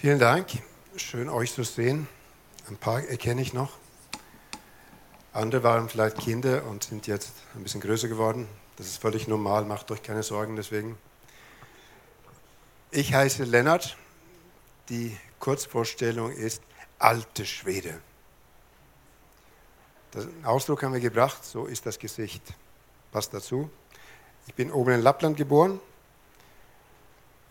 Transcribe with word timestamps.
Vielen 0.00 0.18
Dank. 0.18 0.46
Schön 0.96 1.28
euch 1.28 1.52
zu 1.52 1.62
sehen. 1.62 2.08
Ein 2.70 2.78
paar 2.78 3.04
erkenne 3.04 3.42
ich 3.42 3.52
noch. 3.52 3.76
Andere 5.34 5.62
waren 5.62 5.90
vielleicht 5.90 6.16
Kinder 6.16 6.64
und 6.64 6.84
sind 6.84 7.06
jetzt 7.06 7.34
ein 7.54 7.62
bisschen 7.62 7.82
größer 7.82 8.08
geworden. 8.08 8.48
Das 8.76 8.86
ist 8.86 8.96
völlig 8.96 9.28
normal, 9.28 9.66
macht 9.66 9.90
euch 9.90 10.02
keine 10.02 10.22
Sorgen 10.22 10.56
deswegen. 10.56 10.96
Ich 12.90 13.12
heiße 13.12 13.44
Lennart. 13.44 13.98
Die 14.88 15.14
Kurzvorstellung 15.38 16.32
ist 16.32 16.62
alte 16.98 17.44
Schwede. 17.44 18.00
Den 20.14 20.46
Ausdruck 20.46 20.82
haben 20.82 20.94
wir 20.94 21.00
gebracht, 21.00 21.44
so 21.44 21.66
ist 21.66 21.84
das 21.84 21.98
Gesicht. 21.98 22.54
Passt 23.12 23.34
dazu. 23.34 23.68
Ich 24.46 24.54
bin 24.54 24.72
oben 24.72 24.94
in 24.94 25.02
Lappland 25.02 25.36
geboren. 25.36 25.78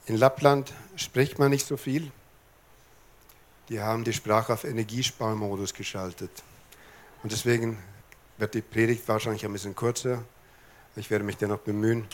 In 0.07 0.17
Lappland 0.17 0.73
spricht 0.95 1.37
man 1.37 1.51
nicht 1.51 1.67
so 1.67 1.77
viel. 1.77 2.11
Die 3.69 3.79
haben 3.79 4.03
die 4.03 4.13
Sprache 4.13 4.53
auf 4.53 4.63
Energiesparmodus 4.63 5.75
geschaltet. 5.75 6.31
Und 7.21 7.31
deswegen 7.31 7.77
wird 8.39 8.55
die 8.55 8.61
Predigt 8.61 9.07
wahrscheinlich 9.07 9.45
ein 9.45 9.53
bisschen 9.53 9.75
kürzer. 9.75 10.23
Ich 10.95 11.11
werde 11.11 11.23
mich 11.23 11.37
dennoch 11.37 11.59
bemühen. 11.59 12.07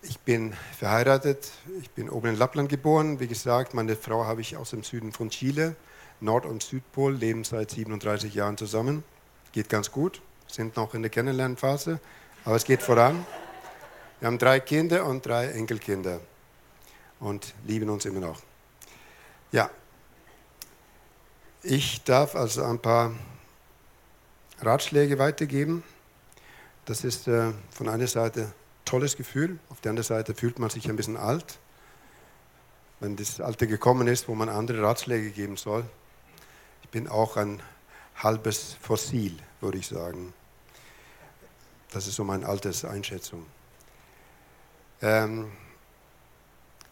Ich 0.00 0.18
bin 0.18 0.54
verheiratet, 0.78 1.52
ich 1.80 1.90
bin 1.90 2.08
oben 2.08 2.28
in 2.28 2.36
Lappland 2.36 2.70
geboren. 2.70 3.20
Wie 3.20 3.28
gesagt, 3.28 3.74
meine 3.74 3.94
Frau 3.94 4.24
habe 4.24 4.40
ich 4.40 4.56
aus 4.56 4.70
dem 4.70 4.82
Süden 4.82 5.12
von 5.12 5.28
Chile, 5.30 5.76
Nord- 6.20 6.46
und 6.46 6.62
Südpol, 6.62 7.14
leben 7.14 7.44
seit 7.44 7.70
37 7.70 8.34
Jahren 8.34 8.56
zusammen. 8.56 9.04
Geht 9.52 9.68
ganz 9.68 9.92
gut, 9.92 10.22
sind 10.48 10.76
noch 10.76 10.94
in 10.94 11.02
der 11.02 11.10
Kennenlernphase, 11.10 12.00
aber 12.44 12.56
es 12.56 12.64
geht 12.64 12.82
voran. 12.82 13.24
Wir 14.18 14.26
haben 14.26 14.38
drei 14.38 14.60
Kinder 14.60 15.04
und 15.04 15.24
drei 15.26 15.48
Enkelkinder 15.48 16.20
und 17.20 17.54
lieben 17.66 17.90
uns 17.90 18.04
immer 18.04 18.20
noch. 18.20 18.42
Ja, 19.52 19.70
ich 21.62 22.02
darf 22.04 22.34
also 22.34 22.64
ein 22.64 22.80
paar 22.80 23.12
Ratschläge 24.60 25.18
weitergeben. 25.18 25.84
Das 26.86 27.04
ist 27.04 27.28
äh, 27.28 27.52
von 27.70 27.88
einer 27.88 28.06
Seite 28.06 28.52
tolles 28.84 29.16
Gefühl, 29.16 29.58
auf 29.68 29.80
der 29.80 29.90
anderen 29.90 30.06
Seite 30.06 30.34
fühlt 30.34 30.58
man 30.58 30.70
sich 30.70 30.88
ein 30.88 30.96
bisschen 30.96 31.16
alt, 31.16 31.58
wenn 33.00 33.14
das 33.16 33.40
Alter 33.40 33.66
gekommen 33.66 34.08
ist, 34.08 34.26
wo 34.26 34.34
man 34.34 34.48
andere 34.48 34.82
Ratschläge 34.82 35.30
geben 35.30 35.56
soll. 35.56 35.84
Ich 36.82 36.88
bin 36.88 37.06
auch 37.06 37.36
ein 37.36 37.62
halbes 38.16 38.76
Fossil, 38.80 39.36
würde 39.60 39.78
ich 39.78 39.86
sagen. 39.86 40.32
Das 41.90 42.06
ist 42.06 42.16
so 42.16 42.24
meine 42.24 42.46
Alterseinschätzung. 42.46 43.46
Ähm, 45.02 45.52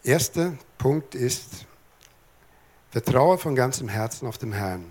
erster 0.03 0.53
Punkt 0.79 1.15
ist, 1.15 1.67
vertraue 2.91 3.39
von 3.39 3.55
ganzem 3.55 3.89
Herzen 3.89 4.27
auf 4.27 4.39
den 4.39 4.53
Herrn. 4.53 4.85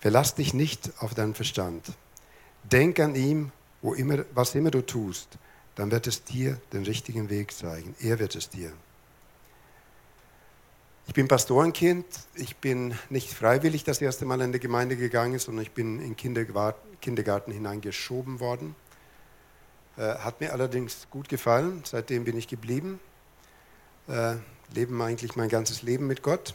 Verlass 0.00 0.34
dich 0.34 0.54
nicht 0.54 0.90
auf 0.98 1.14
deinen 1.14 1.34
Verstand. 1.34 1.84
Denk 2.64 3.00
an 3.00 3.14
ihm, 3.14 3.52
wo 3.82 3.94
immer, 3.94 4.24
was 4.34 4.54
immer 4.54 4.70
du 4.70 4.82
tust, 4.82 5.38
dann 5.74 5.90
wird 5.90 6.06
es 6.06 6.24
dir 6.24 6.60
den 6.72 6.84
richtigen 6.84 7.30
Weg 7.30 7.52
zeigen. 7.52 7.94
Er 8.00 8.18
wird 8.18 8.34
es 8.34 8.48
dir. 8.48 8.72
Ich 11.06 11.14
bin 11.14 11.26
Pastorenkind. 11.26 12.06
Ich 12.34 12.56
bin 12.56 12.94
nicht 13.08 13.32
freiwillig 13.32 13.82
das 13.82 14.00
erste 14.00 14.24
Mal 14.24 14.40
in 14.42 14.52
die 14.52 14.60
Gemeinde 14.60 14.96
gegangen, 14.96 15.38
sondern 15.38 15.62
ich 15.62 15.72
bin 15.72 16.00
in 16.00 16.14
den 16.14 16.96
Kindergarten 17.00 17.52
hineingeschoben 17.52 18.40
worden. 18.40 18.76
Äh, 19.96 20.02
hat 20.02 20.40
mir 20.40 20.52
allerdings 20.52 21.08
gut 21.10 21.28
gefallen. 21.28 21.82
Seitdem 21.84 22.24
bin 22.24 22.36
ich 22.36 22.46
geblieben. 22.46 23.00
Äh, 24.06 24.36
leben 24.72 25.02
eigentlich 25.02 25.34
mein 25.34 25.48
ganzes 25.48 25.82
Leben 25.82 26.06
mit 26.06 26.22
Gott. 26.22 26.54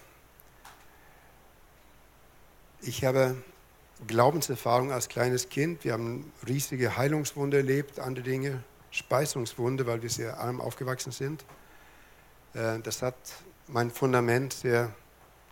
Ich 2.87 3.03
habe 3.03 3.35
Glaubenserfahrung 4.05 4.91
als 4.91 5.09
kleines 5.09 5.49
Kind. 5.49 5.83
Wir 5.83 5.93
haben 5.93 6.31
riesige 6.47 6.95
Heilungswunder 6.95 7.57
erlebt, 7.57 7.99
andere 7.99 8.23
Dinge, 8.23 8.63
Speisungswunder, 8.91 9.87
weil 9.87 10.03
wir 10.03 10.09
sehr 10.11 10.37
arm 10.37 10.61
aufgewachsen 10.61 11.11
sind. 11.11 11.43
Äh, 12.53 12.77
das 12.81 13.01
hat 13.01 13.15
mein 13.65 13.89
Fundament 13.89 14.53
sehr 14.53 14.93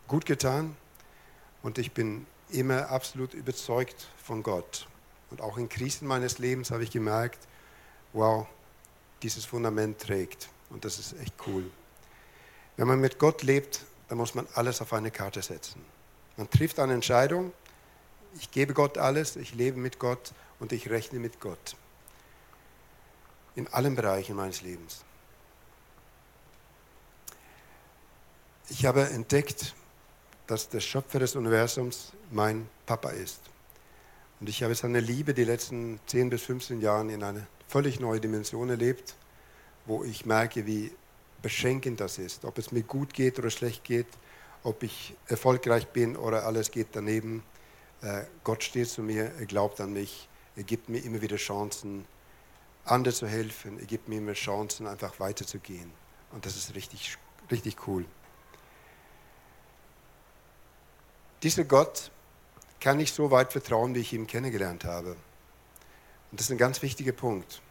gut 0.08 0.28
getan 0.28 0.76
und 1.64 1.80
ich 1.80 1.94
bin 1.94 2.28
immer 2.52 2.92
absolut 2.92 3.34
überzeugt 3.34 4.10
von 4.24 4.44
Gott. 4.44 4.88
Und 5.32 5.42
auch 5.42 5.58
in 5.58 5.70
Krisen 5.70 6.08
meines 6.08 6.38
Lebens 6.38 6.70
habe 6.70 6.84
ich 6.84 6.92
gemerkt, 6.92 7.40
wow, 8.12 8.46
dieses 9.24 9.44
Fundament 9.44 9.98
trägt 9.98 10.50
und 10.70 10.86
das 10.86 11.00
ist 11.00 11.20
echt 11.20 11.34
cool. 11.48 11.66
Wenn 12.78 12.88
man 12.88 13.02
mit 13.02 13.18
Gott 13.18 13.42
lebt, 13.42 13.80
dann 14.08 14.20
muss 14.20 14.36
man 14.36 14.46
alles 14.54 14.82
auf 14.82 14.94
eine 14.94 15.10
Karte 15.10 15.42
setzen. 15.42 15.93
Man 16.38 16.50
trifft 16.50 16.80
eine 16.80 16.94
Entscheidung, 16.94 17.54
ich 18.36 18.50
gebe 18.52 18.74
Gott 18.74 18.98
alles, 18.98 19.36
ich 19.36 19.54
lebe 19.54 19.80
mit 19.80 20.00
Gott 20.00 20.34
und 20.60 20.72
ich 20.72 20.90
rechne 20.90 21.20
mit 21.20 21.40
Gott. 21.40 21.76
In 23.56 23.68
allen 23.68 23.96
Bereichen 23.96 24.36
meines 24.36 24.62
Lebens. 24.62 25.04
Ich 28.70 28.86
habe 28.86 29.10
entdeckt, 29.10 29.76
dass 30.48 30.70
der 30.70 30.80
Schöpfer 30.80 31.20
des 31.20 31.36
Universums 31.36 32.14
mein 32.32 32.68
Papa 32.86 33.10
ist. 33.10 33.40
Und 34.40 34.50
ich 34.50 34.64
habe 34.64 34.74
seine 34.74 35.00
Liebe 35.00 35.34
die 35.34 35.44
letzten 35.44 36.00
10 36.08 36.30
bis 36.30 36.42
15 36.44 36.82
Jahre 36.82 37.12
in 37.12 37.24
eine 37.24 37.46
völlig 37.68 38.00
neue 38.00 38.20
Dimension 38.20 38.70
erlebt, 38.70 39.16
wo 39.86 40.04
ich 40.04 40.26
merke, 40.26 40.66
wie 40.66 40.92
beschenkend 41.42 42.00
das 42.00 42.18
ist. 42.18 42.46
Ob 42.46 42.58
es 42.58 42.72
mir 42.72 42.84
gut 42.84 43.14
geht 43.14 43.38
oder 43.38 43.50
schlecht 43.50 43.84
geht, 43.84 44.08
ob 44.64 44.84
ich 44.84 45.16
erfolgreich 45.28 45.88
bin 45.88 46.16
oder 46.16 46.46
alles 46.46 46.72
geht 46.72 46.88
daneben. 46.94 47.44
Äh, 48.02 48.24
Gott 48.44 48.64
steht 48.64 48.90
zu 48.90 49.02
mir, 49.02 49.32
er 49.40 49.46
glaubt 49.46 49.80
an 49.82 49.94
mich, 49.94 50.28
er 50.56 50.64
gibt 50.64 50.90
mir 50.90 51.00
immer 51.04 51.22
wieder 51.22 51.38
Chancen, 51.38 52.06
anderen 52.86 53.16
zu 53.16 53.28
helfen, 53.28 53.80
er 53.80 53.86
gibt 53.86 54.08
mir 54.08 54.18
immer 54.18 54.34
Chancen, 54.34 54.88
einfach 54.88 55.20
weiterzugehen. 55.20 55.92
Und 56.32 56.46
das 56.46 56.56
ist 56.56 56.76
richtig, 56.76 57.18
richtig 57.52 57.88
cool. 57.88 58.06
Dieser 61.44 61.66
Gott 61.66 62.12
kann 62.80 63.00
ich 63.00 63.12
so 63.12 63.32
weit 63.32 63.52
vertrauen, 63.52 63.96
wie 63.96 64.00
ich 64.00 64.14
ihn 64.14 64.28
kennengelernt 64.28 64.86
habe. 64.86 65.16
Und 66.32 66.40
das 66.40 66.48
ist 66.48 66.52
ein 66.52 66.58
ganz 66.58 66.82
wichtiger 66.82 67.12
Punkt. 67.12 67.62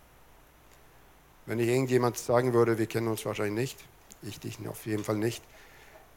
Wenn 1.46 1.58
ich 1.58 1.68
irgendjemand 1.68 2.16
sagen 2.16 2.52
würde, 2.52 2.78
wir 2.78 2.86
kennen 2.86 3.08
uns 3.08 3.24
wahrscheinlich 3.24 3.76
nicht, 3.76 3.84
ich 4.22 4.38
dich 4.38 4.58
auf 4.68 4.86
jeden 4.86 5.04
Fall 5.04 5.16
nicht, 5.16 5.42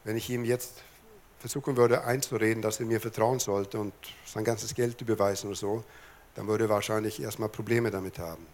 wenn 0.06 0.16
ich 0.16 0.30
ihm 0.30 0.44
jetzt 0.44 0.84
versuchen 1.40 1.76
würde 1.76 2.04
einzureden, 2.04 2.62
dass 2.62 2.78
er 2.78 2.86
mir 2.86 3.00
vertrauen 3.00 3.40
sollte 3.40 3.80
und 3.80 3.92
sein 4.24 4.44
ganzes 4.44 4.72
Geld 4.72 5.00
überweisen 5.00 5.48
oder 5.48 5.56
so, 5.56 5.84
dann 6.36 6.46
würde 6.46 6.66
er 6.66 6.70
wahrscheinlich 6.70 7.20
erstmal 7.20 7.48
Probleme 7.48 7.90
damit 7.90 8.20
haben. 8.20 8.46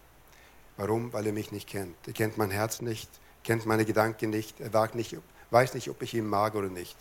Warum? 0.78 1.12
Weil 1.12 1.26
er 1.26 1.34
mich 1.34 1.52
nicht 1.52 1.68
kennt. 1.68 1.94
Er 2.06 2.14
kennt 2.14 2.38
mein 2.38 2.50
Herz 2.50 2.80
nicht, 2.80 3.10
kennt 3.44 3.66
meine 3.66 3.84
Gedanken 3.84 4.30
nicht, 4.30 4.60
er 4.60 4.90
nicht, 4.94 5.14
weiß 5.50 5.74
nicht, 5.74 5.90
ob 5.90 6.00
ich 6.00 6.14
ihn 6.14 6.26
mag 6.26 6.54
oder 6.54 6.68
nicht. 6.68 6.96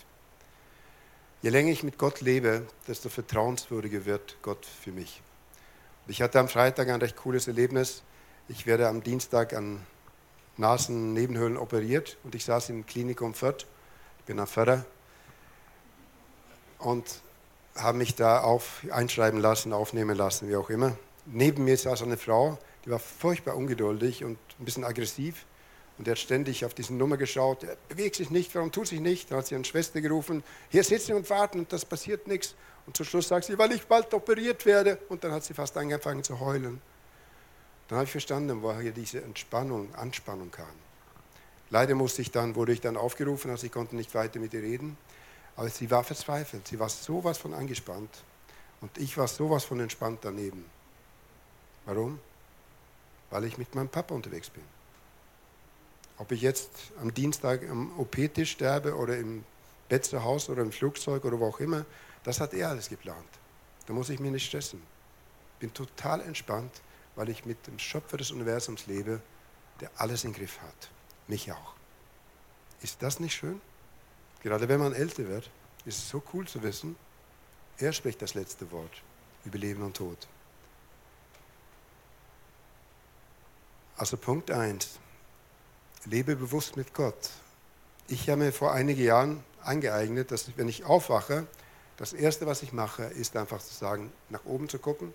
Je 1.42 1.50
länger 1.50 1.72
ich 1.72 1.84
mit 1.84 1.98
Gott 1.98 2.20
lebe, 2.20 2.68
desto 2.90 3.08
vertrauenswürdiger 3.08 4.06
wird 4.06 4.36
Gott 4.42 4.66
für 4.66 4.92
mich. 4.92 5.22
Ich 6.08 6.22
hatte 6.22 6.42
am 6.42 6.50
Freitag 6.50 6.90
ein 6.90 7.00
recht 7.00 7.16
cooles 7.16 7.48
Erlebnis. 7.48 8.04
Ich 8.50 8.66
werde 8.66 8.90
am 8.90 9.02
Dienstag 9.02 9.54
an 9.54 9.80
Nasennebenhöhlen 10.58 11.56
operiert 11.56 12.18
und 12.26 12.36
ich 12.36 12.44
saß 12.44 12.70
im 12.70 12.86
Klinikum 12.86 13.34
Fürth 13.34 13.66
bin 14.26 14.40
ein 14.40 14.48
Pfarrer 14.48 14.86
und 16.80 17.22
habe 17.76 17.98
mich 17.98 18.16
da 18.16 18.42
auf, 18.42 18.84
einschreiben 18.92 19.40
lassen, 19.40 19.74
aufnehmen 19.74 20.16
lassen, 20.16 20.50
wie 20.50 20.56
auch 20.56 20.70
immer. 20.70 20.96
Neben 21.26 21.64
mir 21.64 21.78
saß 21.78 22.04
eine 22.04 22.18
Frau, 22.18 22.58
die 22.86 22.92
war 22.92 23.00
furchtbar 23.00 23.56
ungeduldig 23.56 24.24
und 24.24 24.38
ein 24.60 24.66
bisschen 24.66 24.84
aggressiv. 24.84 25.46
Und 25.98 26.08
er 26.08 26.12
hat 26.12 26.20
ständig 26.20 26.66
auf 26.66 26.74
diese 26.74 26.96
Nummer 26.96 27.16
geschaut, 27.18 27.64
er 27.64 27.78
bewegt 27.88 28.16
sich 28.16 28.32
nicht, 28.32 28.56
warum 28.56 28.72
tut 28.72 28.88
sich 28.88 29.00
nicht? 29.00 29.30
Dann 29.30 29.38
hat 29.38 29.48
sie 29.48 29.56
eine 29.56 29.66
Schwester 29.66 30.02
gerufen, 30.02 30.44
hier 30.70 30.84
sitzen 30.84 31.16
und 31.16 31.30
warten 31.30 31.60
und 31.60 31.72
das 31.72 31.86
passiert 31.86 32.28
nichts. 32.28 32.56
Und 32.88 32.98
zum 32.98 33.06
Schluss 33.06 33.28
sagt 33.28 33.46
sie, 33.46 33.58
weil 33.58 33.72
ich 33.74 33.86
bald 33.86 34.12
operiert 34.14 34.66
werde. 34.66 34.98
Und 35.10 35.24
dann 35.24 35.32
hat 35.32 35.44
sie 35.44 35.54
fast 35.54 35.78
angefangen 35.78 36.24
zu 36.24 36.40
heulen. 36.40 36.82
Dann 37.88 37.98
habe 37.98 38.06
ich 38.06 38.12
verstanden, 38.12 38.62
woher 38.64 38.92
diese 38.92 39.22
Entspannung, 39.22 39.94
Anspannung 39.94 40.50
kam. 40.50 40.66
Leider 41.72 41.96
musste 41.96 42.22
ich 42.22 42.32
dann, 42.32 42.56
wurde 42.56 42.74
ich 42.74 42.82
dann 42.82 42.98
aufgerufen, 42.98 43.50
also 43.50 43.66
ich 43.66 43.72
konnte 43.72 43.96
nicht 43.96 44.14
weiter 44.14 44.40
mit 44.40 44.54
ihr 44.54 44.62
reden. 44.62 44.98
Aber 45.56 45.70
sie 45.70 45.90
war 45.90 46.04
verzweifelt, 46.04 46.68
sie 46.68 46.80
war 46.80 46.90
sowas 46.90 47.38
von 47.38 47.54
angespannt 47.54 48.24
und 48.82 48.98
ich 48.98 49.18
war 49.18 49.28
sowas 49.28 49.64
von 49.64 49.80
entspannt 49.80 50.20
daneben. 50.22 50.66
Warum? 51.86 52.20
Weil 53.30 53.46
ich 53.46 53.58
mit 53.58 53.74
meinem 53.74 53.90
Papa 53.90 54.14
unterwegs 54.14 54.50
bin. 54.50 54.64
Ob 56.18 56.32
ich 56.32 56.42
jetzt 56.42 56.70
am 57.02 57.14
Dienstag 57.14 57.68
am 57.70 57.98
OP-Tisch 57.98 58.52
sterbe 58.52 58.96
oder 58.96 59.18
im 59.18 59.44
Bett 59.90 60.06
zu 60.06 60.24
Hause 60.24 60.52
oder 60.52 60.62
im 60.62 60.72
Flugzeug 60.72 61.24
oder 61.26 61.40
wo 61.40 61.48
auch 61.48 61.60
immer, 61.60 61.86
das 62.24 62.40
hat 62.40 62.54
er 62.54 62.70
alles 62.70 62.90
geplant. 62.90 63.28
Da 63.88 63.94
muss 63.94 64.10
ich 64.10 64.20
mich 64.20 64.32
nicht 64.32 64.46
stressen. 64.46 64.82
Ich 65.54 65.60
Bin 65.60 65.74
total 65.74 66.22
entspannt, 66.22 66.82
weil 67.16 67.30
ich 67.30 67.46
mit 67.46 67.66
dem 67.66 67.80
Schöpfer 67.80 68.18
des 68.18 68.32
Universums 68.32 68.88
lebe, 68.88 69.22
der 69.80 69.90
alles 69.96 70.24
im 70.24 70.34
Griff 70.34 70.62
hat. 70.62 70.90
Mich 71.32 71.50
auch. 71.50 71.76
Ist 72.82 73.02
das 73.02 73.22
nicht 73.22 73.34
schön? 73.34 73.62
Gerade 74.44 74.68
wenn 74.68 74.82
man 74.82 74.92
älter 74.92 75.30
wird, 75.30 75.50
ist 75.86 75.98
es 76.00 76.10
so 76.10 76.22
cool 76.34 76.46
zu 76.46 76.62
wissen, 76.62 76.98
er 77.78 77.94
spricht 77.94 78.22
das 78.22 78.34
letzte 78.34 78.70
Wort 78.70 79.02
über 79.46 79.58
Leben 79.58 79.82
und 79.82 79.96
Tod. 79.96 80.28
Also 83.96 84.18
Punkt 84.18 84.52
1. 84.52 85.00
Lebe 86.04 86.36
bewusst 86.36 86.76
mit 86.76 86.94
Gott. 86.94 87.30
Ich 88.10 88.30
habe 88.30 88.42
mir 88.42 88.52
vor 88.52 88.74
einigen 88.74 89.02
Jahren 89.02 89.42
angeeignet, 89.64 90.32
dass 90.32 90.58
wenn 90.58 90.68
ich 90.68 90.84
aufwache, 90.84 91.48
das 91.96 92.12
Erste, 92.12 92.46
was 92.46 92.62
ich 92.62 92.74
mache, 92.74 93.04
ist 93.04 93.38
einfach 93.38 93.62
zu 93.62 93.74
sagen, 93.74 94.12
nach 94.28 94.44
oben 94.44 94.68
zu 94.68 94.80
gucken. 94.80 95.14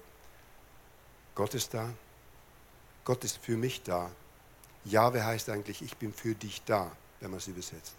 Gott 1.34 1.52
ist 1.52 1.74
da. 1.74 1.90
Gott 3.04 3.22
ist 3.22 3.36
für 3.36 3.58
mich 3.58 3.82
da. 3.82 4.10
Jahwe 4.90 5.24
heißt 5.24 5.48
eigentlich, 5.48 5.82
ich 5.82 5.96
bin 5.96 6.12
für 6.12 6.34
dich 6.34 6.62
da, 6.64 6.90
wenn 7.20 7.30
man 7.30 7.38
es 7.38 7.48
übersetzt. 7.48 7.94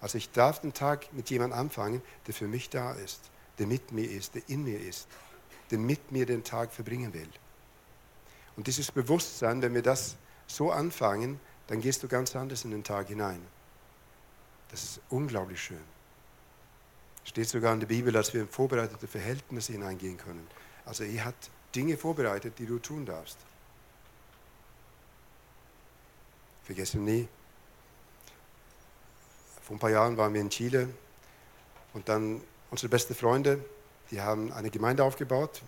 Also 0.00 0.18
ich 0.18 0.30
darf 0.32 0.60
den 0.60 0.72
Tag 0.72 1.12
mit 1.12 1.30
jemandem 1.30 1.58
anfangen, 1.58 2.02
der 2.26 2.34
für 2.34 2.48
mich 2.48 2.70
da 2.70 2.92
ist, 2.92 3.20
der 3.58 3.66
mit 3.66 3.92
mir 3.92 4.10
ist, 4.10 4.34
der 4.34 4.42
in 4.48 4.64
mir 4.64 4.80
ist, 4.80 5.08
der 5.70 5.78
mit 5.78 6.10
mir 6.10 6.26
den 6.26 6.42
Tag 6.42 6.72
verbringen 6.72 7.12
will. 7.12 7.28
Und 8.56 8.66
dieses 8.66 8.90
Bewusstsein, 8.90 9.62
wenn 9.62 9.74
wir 9.74 9.82
das 9.82 10.16
so 10.46 10.70
anfangen, 10.72 11.38
dann 11.66 11.80
gehst 11.80 12.02
du 12.02 12.08
ganz 12.08 12.34
anders 12.34 12.64
in 12.64 12.70
den 12.70 12.82
Tag 12.82 13.08
hinein. 13.08 13.40
Das 14.70 14.82
ist 14.82 15.00
unglaublich 15.10 15.62
schön. 15.62 15.82
Steht 17.24 17.48
sogar 17.48 17.74
in 17.74 17.80
der 17.80 17.86
Bibel, 17.86 18.12
dass 18.12 18.32
wir 18.32 18.40
in 18.40 18.48
vorbereitete 18.48 19.06
Verhältnisse 19.06 19.72
hineingehen 19.72 20.16
können. 20.16 20.46
Also 20.84 21.04
er 21.04 21.26
hat 21.26 21.34
Dinge 21.74 21.96
vorbereitet, 21.96 22.58
die 22.58 22.66
du 22.66 22.78
tun 22.78 23.04
darfst. 23.04 23.36
Vergesse 26.70 27.00
nie. 27.00 27.26
Vor 29.62 29.74
ein 29.74 29.80
paar 29.80 29.90
Jahren 29.90 30.16
waren 30.16 30.32
wir 30.32 30.40
in 30.40 30.50
Chile 30.50 30.88
und 31.94 32.08
dann 32.08 32.40
unsere 32.70 32.88
besten 32.88 33.16
Freunde, 33.16 33.64
die 34.12 34.20
haben 34.20 34.52
eine 34.52 34.70
Gemeinde 34.70 35.02
aufgebaut 35.02 35.62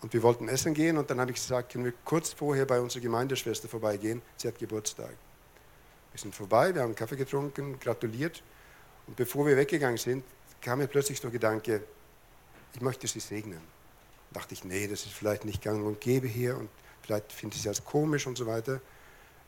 und 0.00 0.12
wir 0.12 0.22
wollten 0.22 0.46
essen 0.46 0.74
gehen 0.74 0.96
und 0.96 1.10
dann 1.10 1.20
habe 1.20 1.32
ich 1.32 1.38
gesagt, 1.38 1.72
können 1.72 1.86
wir 1.86 1.94
kurz 2.04 2.32
vorher 2.32 2.66
bei 2.66 2.80
unserer 2.80 3.02
Gemeindeschwester 3.02 3.66
vorbeigehen, 3.66 4.22
sie 4.36 4.46
hat 4.46 4.60
Geburtstag. 4.60 5.10
Wir 6.12 6.20
sind 6.20 6.36
vorbei, 6.36 6.72
wir 6.72 6.82
haben 6.82 6.94
Kaffee 6.94 7.16
getrunken, 7.16 7.80
gratuliert 7.80 8.44
und 9.08 9.16
bevor 9.16 9.44
wir 9.44 9.56
weggegangen 9.56 9.98
sind, 9.98 10.22
kam 10.60 10.78
mir 10.78 10.86
plötzlich 10.86 11.20
der 11.20 11.30
Gedanke, 11.30 11.82
ich 12.74 12.80
möchte 12.80 13.08
sie 13.08 13.18
segnen. 13.18 13.60
Da 14.30 14.38
dachte 14.38 14.54
ich, 14.54 14.62
nee, 14.62 14.86
das 14.86 15.04
ist 15.04 15.14
vielleicht 15.14 15.44
nicht 15.44 15.62
gang 15.62 15.84
und 15.84 16.00
gäbe 16.00 16.28
hier 16.28 16.56
und 16.56 16.68
vielleicht 17.02 17.32
finde 17.32 17.56
ich 17.56 17.62
sie 17.62 17.68
als 17.68 17.84
komisch 17.84 18.28
und 18.28 18.38
so 18.38 18.46
weiter. 18.46 18.80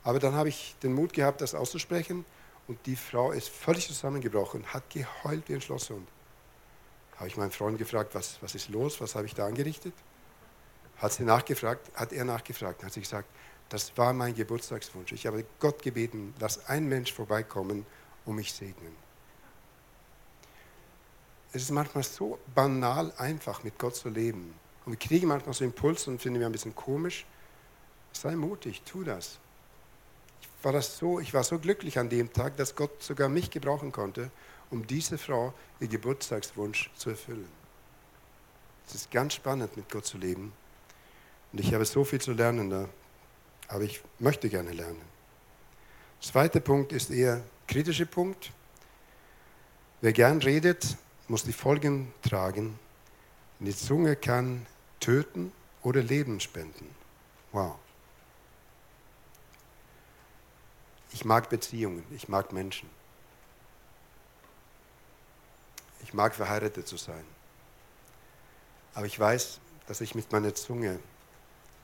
Aber 0.05 0.19
dann 0.19 0.35
habe 0.35 0.51
ich 0.51 0.77
den 0.83 0.95
Mut 0.95 1.13
gehabt, 1.13 1.41
das 1.41 1.55
auszusprechen 1.55 2.25
und 2.69 2.79
die 2.87 2.97
Frau 2.97 3.33
ist 3.33 3.49
völlig 3.49 3.87
zusammengebrochen, 3.87 4.65
hat 4.67 4.89
geheult 4.91 5.49
wie 5.49 5.55
ein 5.55 5.61
Schlosshund. 5.61 6.07
Habe 7.17 7.29
ich 7.29 7.37
meinen 7.37 7.51
Freund 7.51 7.79
gefragt, 7.79 8.15
was, 8.15 8.39
was 8.43 8.55
ist 8.55 8.69
los, 8.69 9.01
was 9.01 9.15
habe 9.15 9.27
ich 9.27 9.35
da 9.35 9.47
angerichtet? 9.47 9.95
Hat 10.99 11.13
sie 11.13 11.25
nachgefragt, 11.25 11.91
hat 11.95 12.13
er 12.13 12.25
nachgefragt, 12.25 12.85
hat 12.85 12.93
sie 12.93 13.01
gesagt, 13.01 13.29
das 13.69 13.97
war 13.97 14.13
mein 14.13 14.35
Geburtstagswunsch. 14.35 15.13
Ich 15.13 15.27
habe 15.27 15.45
Gott 15.59 15.83
gebeten, 15.83 16.35
lass 16.39 16.67
ein 16.69 16.87
Mensch 16.87 17.13
vorbeikommen 17.13 17.87
und 18.25 18.37
mich 18.37 18.53
segnen. 18.53 18.95
Es 21.53 21.63
ist 21.63 21.71
manchmal 21.71 22.03
so 22.03 22.39
banal 22.55 23.13
einfach, 23.17 23.63
mit 23.63 23.79
Gott 23.79 23.97
zu 23.97 24.09
leben. 24.09 24.55
Und 24.85 24.93
wir 24.93 24.99
kriegen 24.99 25.29
manchmal 25.29 25.55
so 25.55 25.65
Impulse 25.65 26.11
und 26.11 26.21
finden 26.21 26.41
wir 26.41 26.47
ein 26.47 26.53
bisschen 26.53 26.75
komisch. 26.75 27.25
Sei 28.13 28.35
mutig, 28.37 28.83
tu 28.85 29.03
das. 29.03 29.39
Ich 30.59 30.65
war, 30.65 30.73
das 30.73 30.97
so, 30.97 31.21
ich 31.21 31.35
war 31.35 31.45
so 31.45 31.59
glücklich 31.59 31.99
an 31.99 32.09
dem 32.09 32.33
Tag, 32.33 32.57
dass 32.57 32.75
Gott 32.75 33.03
sogar 33.03 33.29
mich 33.29 33.51
gebrauchen 33.51 33.93
konnte, 33.93 34.31
um 34.71 34.87
diese 34.87 35.19
Frau 35.19 35.53
ihr 35.81 35.89
Geburtstagswunsch 35.89 36.91
zu 36.97 37.11
erfüllen. 37.11 37.49
Es 38.87 38.95
ist 38.95 39.11
ganz 39.11 39.35
spannend, 39.35 39.77
mit 39.77 39.91
Gott 39.91 40.07
zu 40.07 40.19
leben. 40.19 40.53
Und 41.53 41.61
ich 41.61 41.73
habe 41.73 41.85
so 41.85 42.05
viel 42.05 42.21
zu 42.21 42.33
lernen 42.33 42.71
da. 42.71 42.89
Aber 43.69 43.85
ich 43.85 44.03
möchte 44.19 44.49
gerne 44.49 44.73
lernen. 44.73 45.01
Zweiter 46.21 46.61
Punkt 46.61 46.93
ist 46.93 47.11
eher 47.11 47.43
kritischer 47.67 48.07
Punkt. 48.07 48.51
Wer 50.01 50.13
gern 50.13 50.41
redet, 50.43 50.97
muss 51.29 51.45
die 51.45 51.53
Folgen 51.53 52.13
tragen. 52.23 52.79
Die 53.61 53.75
Zunge 53.75 54.17
kann 54.17 54.67
töten 55.01 55.53
oder 55.83 56.03
Leben 56.03 56.41
spenden. 56.41 56.87
Wow. 57.53 57.77
Ich 61.15 61.25
mag 61.25 61.49
Beziehungen, 61.49 62.03
ich 62.11 62.29
mag 62.29 62.53
Menschen. 62.53 62.91
Ich 66.03 66.13
mag 66.13 66.35
verheiratet 66.35 66.89
zu 66.89 66.97
sein. 66.97 67.25
Aber 68.95 69.07
ich 69.07 69.19
weiß, 69.19 69.61
dass 69.87 70.01
ich 70.01 70.17
mit 70.17 70.33
meiner 70.33 70.55
Zunge 70.57 70.99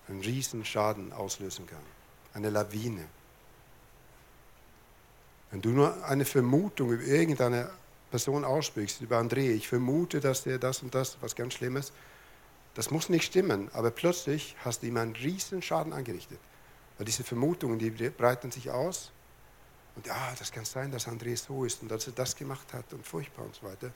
einen 0.08 0.20
riesen 0.20 0.64
Schaden 0.64 1.12
auslösen 1.12 1.64
kann. 1.66 1.82
Eine 2.34 2.50
Lawine. 2.50 3.06
Wenn 5.52 5.62
du 5.62 5.70
nur 5.70 6.04
eine 6.04 6.24
Vermutung 6.24 6.90
über 6.90 7.04
irgendeine 7.04 7.70
Person 8.10 8.44
aussprichst, 8.44 9.00
über 9.00 9.20
André, 9.20 9.52
ich 9.52 9.68
vermute, 9.68 10.18
dass 10.18 10.42
der 10.42 10.58
das 10.58 10.82
und 10.82 10.92
das, 10.92 11.18
was 11.20 11.36
ganz 11.36 11.54
Schlimmes, 11.54 11.92
das 12.74 12.90
muss 12.90 13.08
nicht 13.08 13.26
stimmen, 13.26 13.70
aber 13.74 13.92
plötzlich 13.92 14.56
hast 14.64 14.82
du 14.82 14.88
ihm 14.88 14.96
einen 14.96 15.14
riesen 15.14 15.62
Schaden 15.62 15.92
angerichtet. 15.92 16.40
Weil 16.98 17.06
diese 17.06 17.22
Vermutungen, 17.22 17.78
die 17.78 17.90
breiten 17.90 18.50
sich 18.50 18.70
aus 18.70 19.12
und 19.96 20.06
ja, 20.06 20.34
das 20.38 20.52
kann 20.52 20.64
sein, 20.64 20.90
dass 20.90 21.08
André 21.08 21.36
so 21.36 21.64
ist 21.64 21.82
und 21.82 21.90
dass 21.90 22.06
er 22.06 22.12
das 22.12 22.36
gemacht 22.36 22.72
hat 22.72 22.92
und 22.92 23.06
furchtbar 23.06 23.44
und 23.44 23.54
so 23.54 23.66
weiter. 23.66 23.92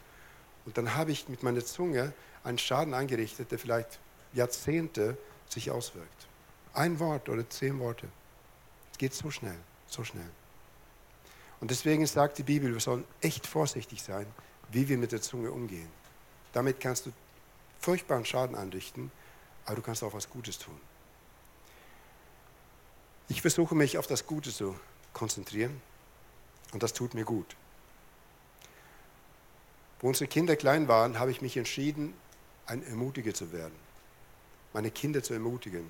Und 0.64 0.76
dann 0.76 0.94
habe 0.94 1.12
ich 1.12 1.28
mit 1.28 1.42
meiner 1.42 1.64
Zunge 1.64 2.12
einen 2.42 2.58
Schaden 2.58 2.94
angerichtet, 2.94 3.50
der 3.50 3.58
vielleicht 3.58 3.98
Jahrzehnte 4.32 5.16
sich 5.48 5.70
auswirkt. 5.70 6.26
Ein 6.72 6.98
Wort 6.98 7.28
oder 7.28 7.48
zehn 7.48 7.78
Worte. 7.78 8.08
Es 8.92 8.98
geht 8.98 9.14
so 9.14 9.30
schnell, 9.30 9.58
so 9.86 10.04
schnell. 10.04 10.30
Und 11.60 11.70
deswegen 11.70 12.06
sagt 12.06 12.38
die 12.38 12.42
Bibel, 12.42 12.72
wir 12.72 12.80
sollen 12.80 13.04
echt 13.20 13.46
vorsichtig 13.46 14.02
sein, 14.02 14.26
wie 14.70 14.88
wir 14.88 14.98
mit 14.98 15.12
der 15.12 15.22
Zunge 15.22 15.50
umgehen. 15.50 15.88
Damit 16.52 16.80
kannst 16.80 17.06
du 17.06 17.12
furchtbaren 17.80 18.24
Schaden 18.24 18.56
anrichten, 18.56 19.10
aber 19.64 19.76
du 19.76 19.82
kannst 19.82 20.02
auch 20.02 20.12
was 20.12 20.28
Gutes 20.28 20.58
tun. 20.58 20.78
Ich 23.28 23.40
versuche 23.40 23.74
mich 23.74 23.96
auf 23.96 24.06
das 24.06 24.26
Gute 24.26 24.52
zu 24.52 24.76
konzentrieren 25.14 25.80
und 26.72 26.82
das 26.82 26.92
tut 26.92 27.14
mir 27.14 27.24
gut. 27.24 27.56
Wo 30.00 30.08
unsere 30.08 30.28
Kinder 30.28 30.56
klein 30.56 30.86
waren, 30.88 31.18
habe 31.18 31.30
ich 31.30 31.40
mich 31.40 31.56
entschieden, 31.56 32.12
ein 32.66 32.82
Ermutiger 32.86 33.32
zu 33.32 33.52
werden, 33.52 33.74
meine 34.74 34.90
Kinder 34.90 35.22
zu 35.22 35.32
ermutigen. 35.32 35.88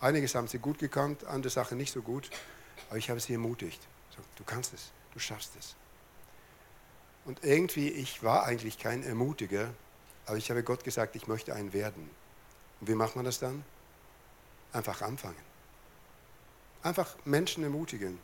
Einiges 0.00 0.34
haben 0.34 0.48
sie 0.48 0.58
gut 0.58 0.78
gekannt, 0.78 1.24
andere 1.24 1.50
Sachen 1.50 1.76
nicht 1.76 1.92
so 1.92 2.00
gut, 2.00 2.30
aber 2.88 2.98
ich 2.98 3.10
habe 3.10 3.20
sie 3.20 3.34
ermutigt. 3.34 3.86
Du 4.36 4.44
kannst 4.44 4.72
es, 4.72 4.90
du 5.12 5.18
schaffst 5.18 5.52
es. 5.58 5.74
Und 7.24 7.44
irgendwie, 7.44 7.90
ich 7.90 8.22
war 8.22 8.44
eigentlich 8.44 8.78
kein 8.78 9.02
Ermutiger, 9.02 9.68
aber 10.24 10.36
ich 10.38 10.50
habe 10.50 10.62
Gott 10.62 10.82
gesagt, 10.82 11.14
ich 11.14 11.26
möchte 11.26 11.54
einen 11.54 11.72
werden. 11.72 12.08
Und 12.80 12.88
wie 12.88 12.94
macht 12.94 13.16
man 13.16 13.24
das 13.24 13.38
dann? 13.38 13.64
Einfach 14.72 15.02
anfangen. 15.02 15.47
Einfach 16.82 17.16
Menschen 17.24 17.64
ermutigen. 17.64 18.18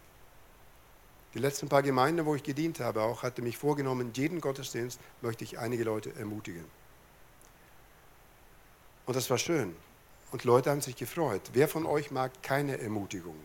Die 1.34 1.40
letzten 1.40 1.68
paar 1.68 1.82
Gemeinden, 1.82 2.24
wo 2.26 2.36
ich 2.36 2.44
gedient 2.44 2.78
habe, 2.78 3.02
auch 3.02 3.24
hatte 3.24 3.42
mich 3.42 3.58
vorgenommen, 3.58 4.12
jeden 4.14 4.40
Gottesdienst 4.40 5.00
möchte 5.20 5.42
ich 5.42 5.58
einige 5.58 5.82
Leute 5.82 6.14
ermutigen. 6.14 6.64
Und 9.06 9.16
das 9.16 9.28
war 9.30 9.38
schön. 9.38 9.74
Und 10.30 10.44
Leute 10.44 10.70
haben 10.70 10.80
sich 10.80 10.96
gefreut. 10.96 11.42
Wer 11.52 11.68
von 11.68 11.86
euch 11.86 12.10
mag 12.10 12.30
keine 12.42 12.78
Ermutigung? 12.78 13.36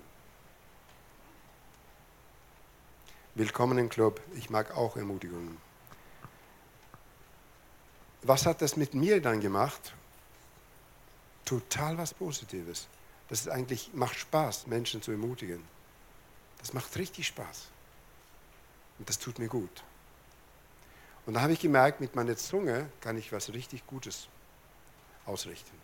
Willkommen 3.35 3.77
im 3.77 3.89
Club. 3.89 4.21
Ich 4.35 4.49
mag 4.49 4.75
auch 4.75 4.95
Ermutigungen. 4.95 5.57
Was 8.21 8.45
hat 8.45 8.61
das 8.61 8.75
mit 8.75 8.93
mir 8.93 9.21
dann 9.21 9.39
gemacht? 9.39 9.93
Total 11.45 11.97
was 11.97 12.13
Positives. 12.13 12.87
Das 13.29 13.41
ist 13.41 13.49
eigentlich, 13.49 13.91
macht 13.93 14.15
Spaß, 14.15 14.67
Menschen 14.67 15.01
zu 15.01 15.11
ermutigen. 15.11 15.63
Das 16.57 16.73
macht 16.73 16.95
richtig 16.97 17.27
Spaß. 17.27 17.67
Und 18.97 19.07
das 19.07 19.19
tut 19.19 19.39
mir 19.39 19.47
gut. 19.47 19.83
Und 21.25 21.35
da 21.35 21.41
habe 21.41 21.53
ich 21.53 21.59
gemerkt, 21.59 22.01
mit 22.01 22.15
meiner 22.15 22.35
Zunge 22.35 22.89
kann 23.01 23.17
ich 23.17 23.31
was 23.31 23.53
richtig 23.53 23.85
Gutes 23.85 24.27
ausrichten. 25.25 25.77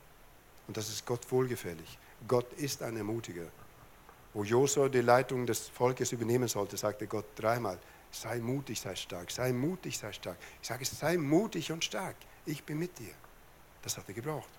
Und 0.68 0.76
das 0.76 0.90
ist 0.90 1.06
Gott 1.06 1.32
wohlgefällig. 1.32 2.00
Gott 2.28 2.52
ist 2.54 2.82
ein 2.82 2.98
Ermutiger. 2.98 3.46
Wo 4.34 4.44
Josua 4.44 4.90
die 4.90 5.02
Leitung 5.02 5.46
des 5.46 5.70
Volkes 5.70 6.12
übernehmen 6.12 6.48
sollte, 6.48 6.78
sagte 6.78 7.08
Gott 7.08 7.26
dreimal, 7.36 7.78
sei 8.12 8.40
mutig, 8.40 8.82
sei 8.82 8.96
stark, 8.96 9.30
sei 9.30 9.54
mutig, 9.54 9.98
sei 9.98 10.12
stark. 10.12 10.38
Ich 10.62 10.68
sage, 10.68 10.84
sei 10.84 11.18
mutig 11.18 11.72
und 11.72 11.84
stark. 11.84 12.16
Ich 12.46 12.64
bin 12.64 12.80
mit 12.80 12.98
dir. 12.98 13.14
Das 13.84 13.98
hat 13.98 14.08
er 14.08 14.14
gebraucht. 14.14 14.50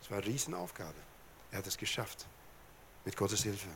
Das 0.00 0.10
war 0.10 0.18
eine 0.18 0.26
Riesenaufgabe. 0.26 1.13
Er 1.54 1.58
hat 1.58 1.68
es 1.68 1.78
geschafft. 1.78 2.26
Mit 3.04 3.16
Gottes 3.16 3.44
Hilfe. 3.44 3.68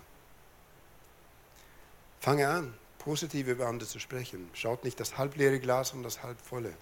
Fange 2.18 2.48
an, 2.48 2.74
positiv 2.98 3.46
über 3.46 3.68
andere 3.68 3.88
zu 3.88 4.00
sprechen. 4.00 4.50
Schaut 4.52 4.82
nicht 4.82 4.98
das 4.98 5.16
halbleere 5.16 5.60
Glas, 5.60 5.90
sondern 5.90 6.02
das 6.02 6.24
halbvolle. 6.24 6.74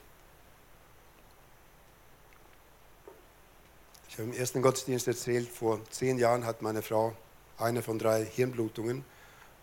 Ich 4.08 4.14
habe 4.14 4.22
im 4.22 4.32
ersten 4.32 4.62
Gottesdienst 4.62 5.06
erzählt, 5.06 5.50
vor 5.50 5.84
zehn 5.90 6.16
Jahren 6.16 6.46
hat 6.46 6.62
meine 6.62 6.80
Frau 6.80 7.14
eine 7.58 7.82
von 7.82 7.98
drei 7.98 8.24
Hirnblutungen 8.24 9.04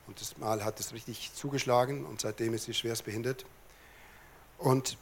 und 0.06 0.22
das 0.22 0.38
Mal 0.38 0.64
hat 0.64 0.80
es 0.80 0.94
richtig 0.94 1.34
zugeschlagen 1.34 2.06
und 2.06 2.22
seitdem 2.22 2.54
ist 2.54 2.66
sie 2.66 2.76
schwerst 2.76 3.06
behindert. 3.06 3.44
Und 4.60 5.00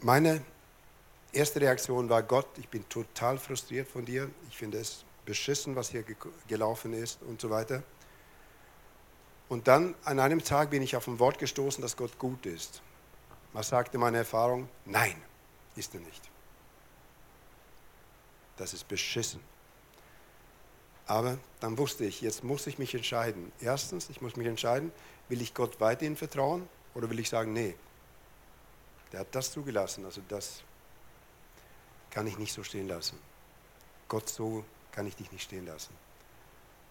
meine 0.00 0.42
erste 1.30 1.60
Reaktion 1.60 2.08
war, 2.08 2.24
Gott, 2.24 2.48
ich 2.58 2.68
bin 2.68 2.88
total 2.88 3.38
frustriert 3.38 3.86
von 3.86 4.04
dir. 4.04 4.28
Ich 4.50 4.56
finde 4.56 4.78
es 4.78 5.04
beschissen, 5.24 5.76
was 5.76 5.90
hier 5.90 6.04
gelaufen 6.48 6.92
ist 6.92 7.22
und 7.22 7.40
so 7.40 7.50
weiter. 7.50 7.82
Und 9.48 9.68
dann 9.68 9.94
an 10.04 10.18
einem 10.18 10.42
Tag 10.42 10.70
bin 10.70 10.82
ich 10.82 10.96
auf 10.96 11.06
ein 11.06 11.18
Wort 11.18 11.38
gestoßen, 11.38 11.82
dass 11.82 11.96
Gott 11.96 12.18
gut 12.18 12.46
ist. 12.46 12.82
Was 13.52 13.68
sagte 13.68 13.98
meine 13.98 14.18
Erfahrung? 14.18 14.68
Nein, 14.86 15.14
ist 15.76 15.94
er 15.94 16.00
nicht. 16.00 16.22
Das 18.56 18.72
ist 18.72 18.88
beschissen. 18.88 19.40
Aber 21.06 21.38
dann 21.60 21.76
wusste 21.76 22.04
ich, 22.04 22.20
jetzt 22.20 22.44
muss 22.44 22.66
ich 22.66 22.78
mich 22.78 22.94
entscheiden. 22.94 23.52
Erstens, 23.60 24.08
ich 24.08 24.20
muss 24.22 24.36
mich 24.36 24.46
entscheiden, 24.46 24.92
will 25.28 25.42
ich 25.42 25.52
Gott 25.52 25.80
weiterhin 25.80 26.16
vertrauen 26.16 26.68
oder 26.94 27.10
will 27.10 27.18
ich 27.18 27.28
sagen, 27.28 27.52
nee, 27.52 27.74
der 29.12 29.20
hat 29.20 29.34
das 29.34 29.52
zugelassen, 29.52 30.04
also 30.06 30.22
das 30.28 30.62
kann 32.10 32.26
ich 32.26 32.38
nicht 32.38 32.52
so 32.52 32.62
stehen 32.62 32.88
lassen. 32.88 33.18
Gott 34.08 34.28
so 34.28 34.64
kann 34.92 35.06
ich 35.06 35.16
dich 35.16 35.32
nicht 35.32 35.42
stehen 35.42 35.66
lassen. 35.66 35.94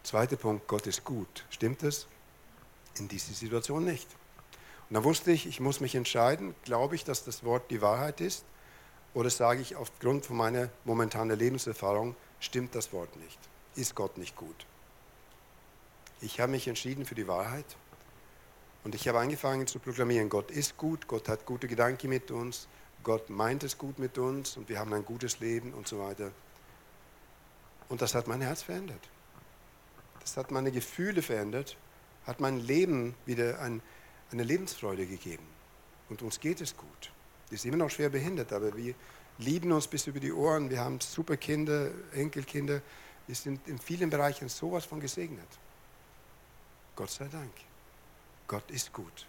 Zweiter 0.04 0.36
Punkt, 0.36 0.68
Gott 0.68 0.88
ist 0.88 1.04
gut. 1.04 1.46
Stimmt 1.50 1.84
es? 1.84 2.08
In 2.98 3.08
dieser 3.08 3.34
Situation 3.34 3.86
nicht. 3.86 4.08
Und 4.90 4.96
dann 4.96 5.04
wusste 5.04 5.32
ich, 5.32 5.46
ich 5.46 5.60
muss 5.60 5.80
mich 5.80 5.96
entscheiden, 5.96 6.54
glaube 6.64 6.96
ich, 6.96 7.06
dass 7.06 7.24
das 7.24 7.44
Wort 7.44 7.72
die 7.72 7.82
Wahrheit 7.82 8.20
ist 8.20 8.44
oder 9.14 9.30
sage 9.30 9.62
ich 9.62 9.76
aufgrund 9.76 10.26
von 10.26 10.38
meiner 10.38 10.70
momentanen 10.84 11.38
Lebenserfahrung, 11.38 12.16
stimmt 12.40 12.76
das 12.76 12.92
Wort 12.92 13.16
nicht 13.18 13.40
ist 13.76 13.96
Gott 13.96 14.18
nicht 14.18 14.36
gut. 14.36 14.66
Ich 16.22 16.40
habe 16.40 16.52
mich 16.52 16.68
entschieden 16.68 17.06
für 17.06 17.16
die 17.16 17.28
Wahrheit 17.28 17.66
und 18.84 18.96
ich 18.96 19.08
habe 19.08 19.20
angefangen 19.20 19.68
zu 19.68 19.80
proklamieren, 19.80 20.30
Gott 20.30 20.52
ist 20.52 20.78
gut, 20.78 21.08
Gott 21.08 21.30
hat 21.30 21.46
gute 21.46 21.68
Gedanken 21.68 22.10
mit 22.10 22.32
uns, 22.32 22.68
Gott 23.04 23.30
meint 23.30 23.64
es 23.64 23.78
gut 23.78 23.98
mit 23.98 24.18
uns 24.18 24.58
und 24.58 24.70
wir 24.70 24.80
haben 24.80 24.94
ein 24.94 25.06
gutes 25.06 25.40
Leben 25.40 25.74
und 25.74 25.88
so 25.88 26.00
weiter. 26.00 26.32
Und 27.92 28.02
das 28.02 28.16
hat 28.16 28.26
mein 28.26 28.40
Herz 28.40 28.62
verändert. 28.64 29.10
Das 30.22 30.38
hat 30.38 30.50
meine 30.50 30.72
Gefühle 30.72 31.22
verändert, 31.22 31.76
hat 32.26 32.40
mein 32.40 32.62
Leben 32.62 33.16
wieder 33.26 33.60
ein, 33.60 33.82
eine 34.32 34.44
Lebensfreude 34.44 35.06
gegeben. 35.06 35.46
Und 36.08 36.22
uns 36.22 36.40
geht 36.40 36.62
es 36.62 36.78
gut. 36.78 37.12
Die 37.50 37.56
ist 37.56 37.66
immer 37.66 37.76
noch 37.76 37.90
schwer 37.90 38.08
behindert, 38.08 38.54
aber 38.54 38.78
wir 38.78 38.96
lieben 39.40 39.74
uns 39.74 39.88
bis 39.88 40.08
über 40.08 40.22
die 40.22 40.32
Ohren. 40.32 40.70
Wir 40.70 40.80
haben 40.80 41.02
super 41.02 41.36
Kinder, 41.36 41.92
Enkelkinder. 42.14 42.82
Wir 43.28 43.36
sind 43.36 43.68
in 43.68 43.78
vielen 43.78 44.10
Bereichen 44.10 44.48
sowas 44.48 44.86
von 44.86 45.02
gesegnet. 45.02 45.50
Gott 46.96 47.10
sei 47.10 47.28
Dank. 47.28 47.52
Gott 48.48 48.72
ist 48.72 48.94
gut. 48.94 49.28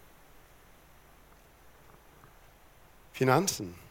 Finanzen. 3.11 3.82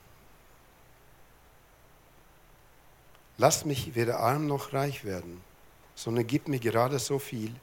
Lass 3.38 3.64
mich 3.64 3.94
weder 3.94 4.20
arm 4.20 4.46
noch 4.46 4.72
reich 4.72 5.04
werden, 5.04 5.42
sondern 5.94 6.26
gib 6.26 6.48
mir 6.48 6.58
gerade 6.58 6.98
so 6.98 7.18
viel, 7.18 7.54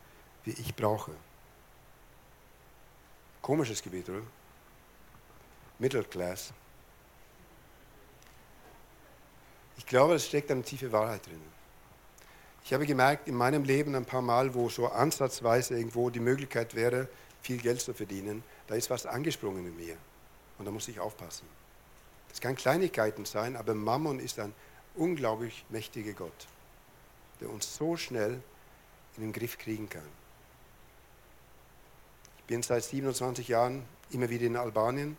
wie 0.43 0.51
ich 0.51 0.75
brauche. 0.75 1.11
Komisches 3.41 3.81
Gebet, 3.81 4.09
oder? 4.09 4.21
Middle 5.77 6.03
Class. 6.03 6.51
Ich 9.77 9.85
glaube, 9.85 10.15
es 10.15 10.27
steckt 10.27 10.51
eine 10.51 10.61
tiefe 10.61 10.91
Wahrheit 10.91 11.25
drin. 11.25 11.41
Ich 12.65 12.73
habe 12.73 12.85
gemerkt 12.85 13.27
in 13.27 13.35
meinem 13.35 13.63
Leben 13.63 13.95
ein 13.95 14.05
paar 14.05 14.21
Mal, 14.21 14.53
wo 14.53 14.69
so 14.69 14.87
ansatzweise 14.87 15.77
irgendwo 15.77 16.09
die 16.09 16.19
Möglichkeit 16.19 16.75
wäre, 16.75 17.07
viel 17.41 17.57
Geld 17.57 17.81
zu 17.81 17.93
verdienen, 17.93 18.43
da 18.67 18.75
ist 18.75 18.89
was 18.89 19.05
angesprungen 19.05 19.65
in 19.65 19.75
mir. 19.75 19.95
Und 20.57 20.65
da 20.65 20.71
muss 20.71 20.87
ich 20.87 20.99
aufpassen. 20.99 21.47
Das 22.27 22.41
kann 22.41 22.55
Kleinigkeiten 22.55 23.25
sein, 23.25 23.55
aber 23.55 23.73
Mammon 23.73 24.19
ist 24.19 24.37
ein 24.39 24.53
unglaublich 24.99 25.65
mächtiger 25.69 26.13
Gott, 26.13 26.47
der 27.41 27.49
uns 27.49 27.75
so 27.75 27.97
schnell 27.97 28.41
in 29.17 29.23
den 29.23 29.33
Griff 29.33 29.57
kriegen 29.57 29.89
kann. 29.89 30.07
Ich 32.39 32.43
bin 32.45 32.61
seit 32.61 32.83
27 32.83 33.47
Jahren 33.47 33.83
immer 34.11 34.29
wieder 34.29 34.45
in 34.45 34.55
Albanien. 34.55 35.17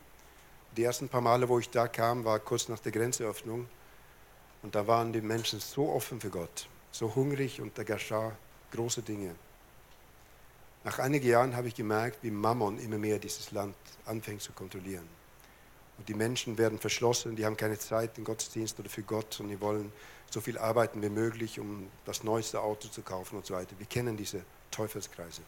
Die 0.77 0.85
ersten 0.85 1.09
paar 1.09 1.21
Male, 1.21 1.49
wo 1.49 1.59
ich 1.59 1.71
da 1.71 1.89
kam, 1.89 2.25
war 2.25 2.39
kurz 2.39 2.69
nach 2.69 2.81
der 2.81 2.93
Grenzöffnung. 2.93 3.69
Und 4.63 4.75
da 4.75 4.87
waren 4.87 5.13
die 5.13 5.21
Menschen 5.21 5.59
so 5.59 5.91
offen 5.91 6.21
für 6.21 6.31
Gott 6.31 6.69
so 6.93 7.15
hungrig 7.15 7.61
und 7.61 7.77
da 7.79 7.83
geschah 7.83 8.33
große 8.73 9.03
Dinge. 9.03 9.35
Nach 10.85 10.99
einigen 10.99 11.27
Jahren 11.27 11.57
habe 11.57 11.69
ich 11.69 11.75
gemerkt, 11.75 12.19
wie 12.23 12.31
Mammon 12.31 12.79
immer 12.79 12.99
mehr 12.99 13.19
dieses 13.19 13.51
Land 13.51 13.77
anfängt 14.07 14.43
zu 14.43 14.53
kontrollieren. 14.53 15.20
Und 16.01 16.09
die 16.09 16.15
Menschen 16.15 16.57
werden 16.57 16.79
verschlossen, 16.79 17.37
die 17.37 17.45
haben 17.45 17.59
keine 17.59 17.79
Zeit 17.79 18.17
im 18.17 18.25
Gottesdienst 18.25 18.81
oder 18.81 18.89
für 18.89 19.03
Gott 19.03 19.39
und 19.39 19.51
die 19.51 19.61
wollen 19.61 19.93
so 20.31 20.41
viel 20.41 20.57
arbeiten 20.57 21.03
wie 21.03 21.11
möglich, 21.11 21.61
um 21.61 21.91
das 22.07 22.25
neueste 22.25 22.63
Auto 22.63 22.89
zu 22.89 23.03
kaufen 23.03 23.37
und 23.37 23.45
so 23.45 23.53
weiter. 23.53 23.79
Wir 23.79 23.85
kennen 23.85 24.17
diese 24.17 24.43
Teufelskreise. 24.71 25.43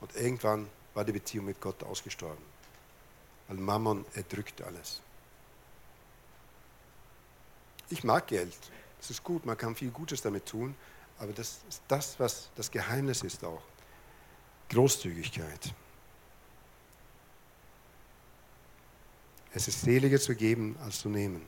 Und 0.00 0.14
irgendwann 0.14 0.68
war 0.94 1.04
die 1.04 1.10
Beziehung 1.10 1.46
mit 1.46 1.60
Gott 1.60 1.82
ausgestorben. 1.82 2.44
Weil 3.48 3.56
Mammon 3.56 4.04
erdrückt 4.14 4.62
alles. 4.62 5.00
Ich 7.88 8.04
mag 8.04 8.28
Geld. 8.28 8.56
Es 9.00 9.10
ist 9.10 9.24
gut, 9.24 9.44
man 9.46 9.58
kann 9.58 9.74
viel 9.74 9.90
Gutes 9.90 10.22
damit 10.22 10.46
tun, 10.46 10.76
aber 11.18 11.32
das 11.32 11.58
ist 11.68 11.82
das, 11.88 12.20
was 12.20 12.50
das 12.54 12.70
Geheimnis 12.70 13.22
ist 13.24 13.42
auch. 13.42 13.62
Großzügigkeit. 14.68 15.74
Es 19.52 19.66
ist 19.66 19.82
seliger 19.82 20.20
zu 20.20 20.34
geben 20.34 20.76
als 20.84 21.00
zu 21.00 21.08
nehmen. 21.08 21.42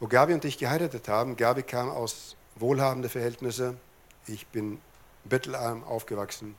Wo 0.00 0.06
Gabi 0.06 0.34
und 0.34 0.44
ich 0.44 0.58
geheiratet 0.58 1.08
haben, 1.08 1.36
Gabi 1.36 1.62
kam 1.62 1.88
aus 1.88 2.36
wohlhabenden 2.56 3.10
Verhältnissen, 3.10 3.78
ich 4.26 4.46
bin 4.48 4.80
bettelarm 5.24 5.84
aufgewachsen 5.84 6.54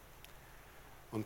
und 1.12 1.26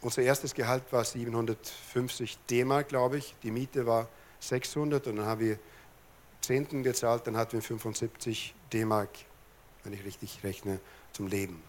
unser 0.00 0.22
erstes 0.22 0.54
Gehalt 0.54 0.84
war 0.92 1.04
750 1.04 2.38
D-Mark, 2.48 2.88
glaube 2.88 3.18
ich. 3.18 3.34
Die 3.42 3.50
Miete 3.50 3.86
war 3.86 4.08
600 4.40 5.06
und 5.08 5.16
dann 5.16 5.26
haben 5.26 5.40
wir 5.40 5.58
Zehnten 6.40 6.82
gezahlt, 6.82 7.26
dann 7.26 7.36
hatten 7.36 7.54
wir 7.54 7.62
75 7.62 8.54
D-Mark, 8.72 9.10
wenn 9.82 9.92
ich 9.92 10.04
richtig 10.04 10.38
rechne, 10.44 10.80
zum 11.12 11.26
Leben. 11.26 11.62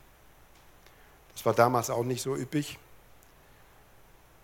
Das 1.34 1.46
war 1.46 1.54
damals 1.54 1.90
auch 1.90 2.04
nicht 2.04 2.22
so 2.22 2.36
üppig. 2.36 2.78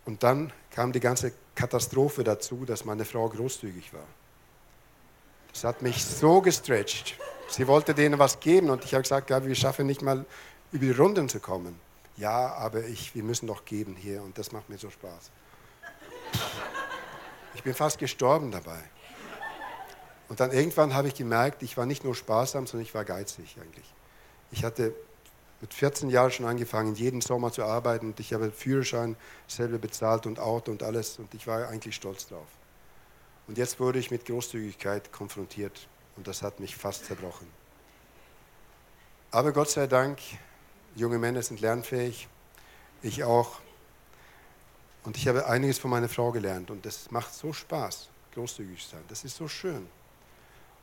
Und 0.05 0.24
dann 0.24 0.51
kam 0.72 0.91
die 0.91 1.00
ganze 1.00 1.33
Katastrophe 1.55 2.24
dazu, 2.24 2.65
dass 2.65 2.86
meine 2.86 3.05
Frau 3.05 3.29
großzügig 3.29 3.93
war. 3.93 4.05
Das 5.51 5.63
hat 5.63 5.81
mich 5.81 6.03
so 6.03 6.41
gestretched. 6.41 7.15
Sie 7.48 7.67
wollte 7.67 7.93
denen 7.93 8.17
was 8.17 8.39
geben 8.39 8.69
und 8.69 8.83
ich 8.83 8.93
habe 8.93 9.03
gesagt, 9.03 9.27
Gabi, 9.27 9.48
wir 9.48 9.55
schaffen 9.55 9.86
nicht 9.86 10.01
mal 10.01 10.25
über 10.72 10.86
die 10.86 10.91
Runden 10.91 11.29
zu 11.29 11.39
kommen. 11.39 11.79
Ja, 12.17 12.53
aber 12.55 12.83
ich, 12.86 13.13
wir 13.15 13.24
müssen 13.24 13.48
doch 13.48 13.63
geben 13.65 13.95
hier 13.95 14.24
und 14.24 14.38
das 14.38 14.51
macht 14.51 14.69
mir 14.69 14.77
so 14.77 14.89
Spaß. 14.89 15.31
Ich 17.55 17.63
bin 17.63 17.74
fast 17.74 18.00
gestorben 18.00 18.51
dabei. 18.51 18.79
Und 20.29 20.39
dann 20.39 20.51
irgendwann 20.51 20.95
habe 20.95 21.07
ich 21.07 21.15
gemerkt, 21.15 21.62
ich 21.62 21.77
war 21.77 21.86
nicht 21.86 22.03
nur 22.03 22.15
sparsam, 22.15 22.65
sondern 22.65 22.86
ich 22.86 22.95
war 22.95 23.05
geizig 23.05 23.55
eigentlich. 23.62 23.86
Ich 24.51 24.63
hatte 24.63 24.95
mit 25.63 25.74
14 25.74 26.10
Jahren 26.10 26.29
schon 26.29 26.46
angefangen, 26.46 26.93
jeden 26.93 27.22
Sommer 27.22 27.50
zu 27.50 27.63
arbeiten 27.63 28.08
und 28.08 28.20
ich 28.20 28.34
habe 28.34 28.51
Führerschein 28.51 29.15
selber 29.48 29.77
bezahlt 29.77 30.25
und 30.25 30.38
Auto 30.38 30.72
und 30.72 30.84
alles 30.84 31.17
und 31.20 31.34
ich 31.34 31.48
war 31.48 31.70
eigentlich 31.70 31.96
stolz 31.96 32.27
drauf. 32.27 32.50
Und 33.48 33.58
jetzt 33.58 33.79
wurde 33.79 33.98
ich 33.98 34.12
mit 34.12 34.25
Großzügigkeit 34.25 35.13
konfrontiert 35.13 35.88
und 36.17 36.27
das 36.27 36.41
hat 36.41 36.60
mich 36.60 36.75
fast 36.75 37.05
zerbrochen. 37.05 37.48
Aber 39.32 39.53
Gott 39.53 39.70
sei 39.70 39.88
Dank, 39.88 40.20
junge 40.98 41.17
Männer 41.17 41.41
sind 41.41 41.62
lernfähig, 41.62 42.27
ich 43.01 43.24
auch. 43.24 43.62
Und 45.05 45.15
ich 45.15 45.29
habe 45.29 45.46
einiges 45.46 45.79
von 45.79 45.91
meiner 45.91 46.10
Frau 46.10 46.34
gelernt 46.34 46.72
und 46.72 46.86
das 46.86 47.10
macht 47.10 47.34
so 47.34 47.53
Spaß, 47.53 48.10
großzügig 48.34 48.84
zu 48.84 48.98
sein. 48.98 49.03
Das 49.08 49.24
ist 49.24 49.38
so 49.38 49.48
schön. 49.48 49.88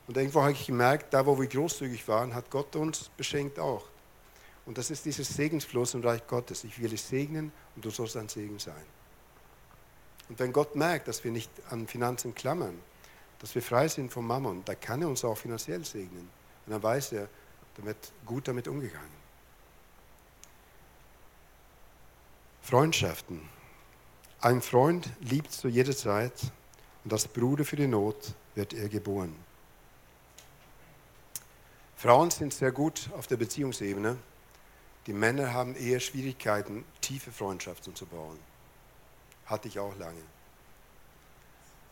Und 0.07 0.17
irgendwo 0.17 0.41
habe 0.41 0.53
ich 0.53 0.65
gemerkt, 0.65 1.13
da 1.13 1.23
wo 1.27 1.39
wir 1.39 1.45
großzügig 1.45 2.07
waren, 2.07 2.33
hat 2.33 2.49
Gott 2.49 2.75
uns 2.75 3.09
beschenkt 3.09 3.59
auch. 3.59 3.83
Und 4.65 4.77
das 4.77 4.91
ist 4.91 5.05
dieses 5.05 5.27
Segensfluss 5.27 5.93
im 5.93 6.01
Reich 6.01 6.25
Gottes. 6.27 6.63
Ich 6.63 6.79
will 6.79 6.89
dich 6.89 7.01
segnen 7.01 7.51
und 7.75 7.83
du 7.83 7.89
sollst 7.89 8.15
ein 8.17 8.29
Segen 8.29 8.59
sein. 8.59 8.85
Und 10.29 10.39
wenn 10.39 10.53
Gott 10.53 10.75
merkt, 10.75 11.07
dass 11.07 11.23
wir 11.23 11.31
nicht 11.31 11.51
an 11.69 11.87
Finanzen 11.87 12.35
klammern, 12.35 12.79
dass 13.39 13.55
wir 13.55 13.61
frei 13.61 13.87
sind 13.87 14.11
vom 14.11 14.27
Mammon, 14.27 14.63
da 14.65 14.75
kann 14.75 15.01
er 15.01 15.09
uns 15.09 15.25
auch 15.25 15.37
finanziell 15.37 15.83
segnen. 15.83 16.29
Und 16.65 16.71
dann 16.71 16.83
weiß 16.83 17.13
er, 17.13 17.27
da 17.75 17.83
wird 17.83 18.13
gut 18.25 18.47
damit 18.47 18.67
umgegangen. 18.67 19.21
Freundschaften. 22.61 23.41
Ein 24.39 24.61
Freund 24.61 25.09
liebt 25.19 25.51
zu 25.51 25.67
jeder 25.67 25.95
Zeit 25.95 26.33
und 27.03 27.11
als 27.11 27.27
Bruder 27.27 27.65
für 27.65 27.75
die 27.75 27.87
Not 27.87 28.33
wird 28.55 28.73
er 28.73 28.87
geboren. 28.89 29.35
Frauen 31.95 32.31
sind 32.31 32.53
sehr 32.53 32.71
gut 32.71 33.09
auf 33.17 33.27
der 33.27 33.37
Beziehungsebene. 33.37 34.17
Die 35.07 35.13
Männer 35.13 35.53
haben 35.53 35.75
eher 35.75 35.99
Schwierigkeiten, 35.99 36.85
tiefe 37.01 37.31
Freundschaften 37.31 37.95
zu 37.95 38.05
bauen. 38.05 38.37
Hatte 39.45 39.67
ich 39.67 39.79
auch 39.79 39.97
lange. 39.97 40.21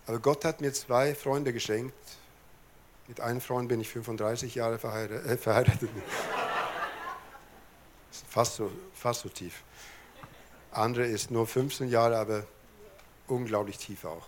Aber 0.06 0.20
Gott 0.20 0.46
hat 0.46 0.62
mir 0.62 0.74
zwei 0.74 1.16
Freunde 1.16 1.54
geschenkt. 1.54 1.96
Mit 3.08 3.20
einem 3.20 3.42
Freund 3.42 3.70
bin 3.70 3.80
ich 3.80 3.90
35 3.90 4.56
Jahre 4.56 4.78
verheiratet. 4.78 5.26
Äh, 5.26 5.38
verheiratet. 5.38 5.90
fast, 8.30 8.56
so, 8.56 8.72
fast 8.94 9.22
so 9.22 9.30
tief. 9.30 9.64
Andere 10.72 11.06
ist 11.06 11.32
nur 11.32 11.48
15 11.48 11.90
Jahre, 11.90 12.18
aber 12.18 12.46
unglaublich 13.28 13.80
tief 13.80 14.06
auch. 14.06 14.28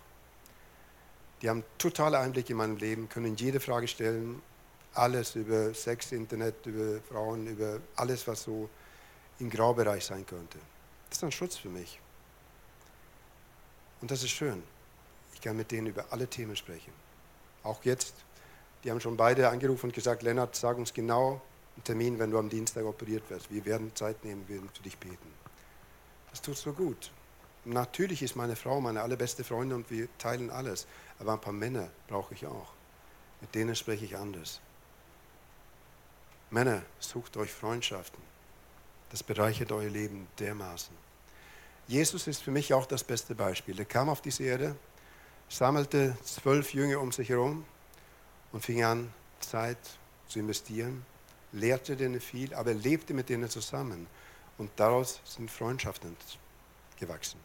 Die 1.41 1.49
haben 1.49 1.63
totale 1.77 2.19
Einblicke 2.19 2.53
in 2.53 2.57
mein 2.57 2.77
Leben, 2.77 3.09
können 3.09 3.35
jede 3.35 3.59
Frage 3.59 3.87
stellen, 3.87 4.41
alles 4.93 5.35
über 5.35 5.73
Sex, 5.73 6.11
Internet, 6.11 6.65
über 6.65 7.01
Frauen, 7.01 7.47
über 7.47 7.79
alles, 7.95 8.27
was 8.27 8.43
so 8.43 8.69
im 9.39 9.49
Graubereich 9.49 10.05
sein 10.05 10.25
könnte. 10.25 10.57
Das 11.09 11.17
ist 11.17 11.23
ein 11.23 11.31
Schutz 11.31 11.57
für 11.57 11.69
mich. 11.69 11.99
Und 14.01 14.11
das 14.11 14.23
ist 14.23 14.31
schön. 14.31 14.63
Ich 15.33 15.41
kann 15.41 15.55
mit 15.55 15.71
denen 15.71 15.87
über 15.87 16.05
alle 16.09 16.27
Themen 16.27 16.55
sprechen. 16.55 16.93
Auch 17.63 17.83
jetzt. 17.83 18.13
Die 18.83 18.89
haben 18.89 18.99
schon 18.99 19.15
beide 19.15 19.49
angerufen 19.49 19.87
und 19.87 19.93
gesagt, 19.93 20.23
Lennart, 20.23 20.55
sag 20.55 20.77
uns 20.77 20.93
genau 20.93 21.41
einen 21.75 21.83
Termin, 21.83 22.19
wenn 22.19 22.31
du 22.31 22.39
am 22.39 22.49
Dienstag 22.49 22.83
operiert 22.83 23.29
wirst. 23.29 23.51
Wir 23.51 23.63
werden 23.65 23.95
Zeit 23.95 24.23
nehmen, 24.23 24.47
wir 24.47 24.55
werden 24.55 24.69
für 24.73 24.83
dich 24.83 24.97
beten. 24.97 25.33
Das 26.31 26.41
tut 26.41 26.57
so 26.57 26.73
gut. 26.73 27.11
Natürlich 27.63 28.23
ist 28.23 28.35
meine 28.35 28.55
Frau 28.55 28.81
meine 28.81 29.01
allerbeste 29.01 29.43
Freundin 29.43 29.77
und 29.77 29.91
wir 29.91 30.07
teilen 30.17 30.49
alles. 30.49 30.87
Aber 31.19 31.33
ein 31.33 31.41
paar 31.41 31.53
Männer 31.53 31.89
brauche 32.07 32.33
ich 32.33 32.47
auch. 32.47 32.73
Mit 33.39 33.53
denen 33.53 33.75
spreche 33.75 34.05
ich 34.05 34.17
anders. 34.17 34.61
Männer, 36.51 36.81
sucht 36.99 37.37
euch 37.37 37.49
Freundschaften. 37.49 38.21
Das 39.09 39.23
bereichert 39.23 39.71
euer 39.71 39.89
Leben 39.89 40.27
dermaßen. 40.37 40.93
Jesus 41.87 42.27
ist 42.27 42.43
für 42.43 42.51
mich 42.51 42.73
auch 42.73 42.85
das 42.85 43.05
beste 43.05 43.35
Beispiel. 43.35 43.79
Er 43.79 43.85
kam 43.85 44.09
auf 44.09 44.21
diese 44.21 44.43
Erde, 44.43 44.75
sammelte 45.47 46.17
zwölf 46.25 46.73
Jünger 46.73 46.99
um 46.99 47.13
sich 47.13 47.29
herum 47.29 47.63
und 48.51 48.65
fing 48.65 48.83
an, 48.83 49.13
Zeit 49.39 49.77
zu 50.27 50.39
investieren, 50.39 51.05
lehrte 51.53 51.95
denen 51.95 52.19
viel, 52.19 52.53
aber 52.53 52.71
er 52.71 52.77
lebte 52.77 53.13
mit 53.13 53.29
denen 53.29 53.49
zusammen. 53.49 54.07
Und 54.57 54.71
daraus 54.75 55.21
sind 55.23 55.49
Freundschaften 55.49 56.17
gewachsen. 56.99 57.39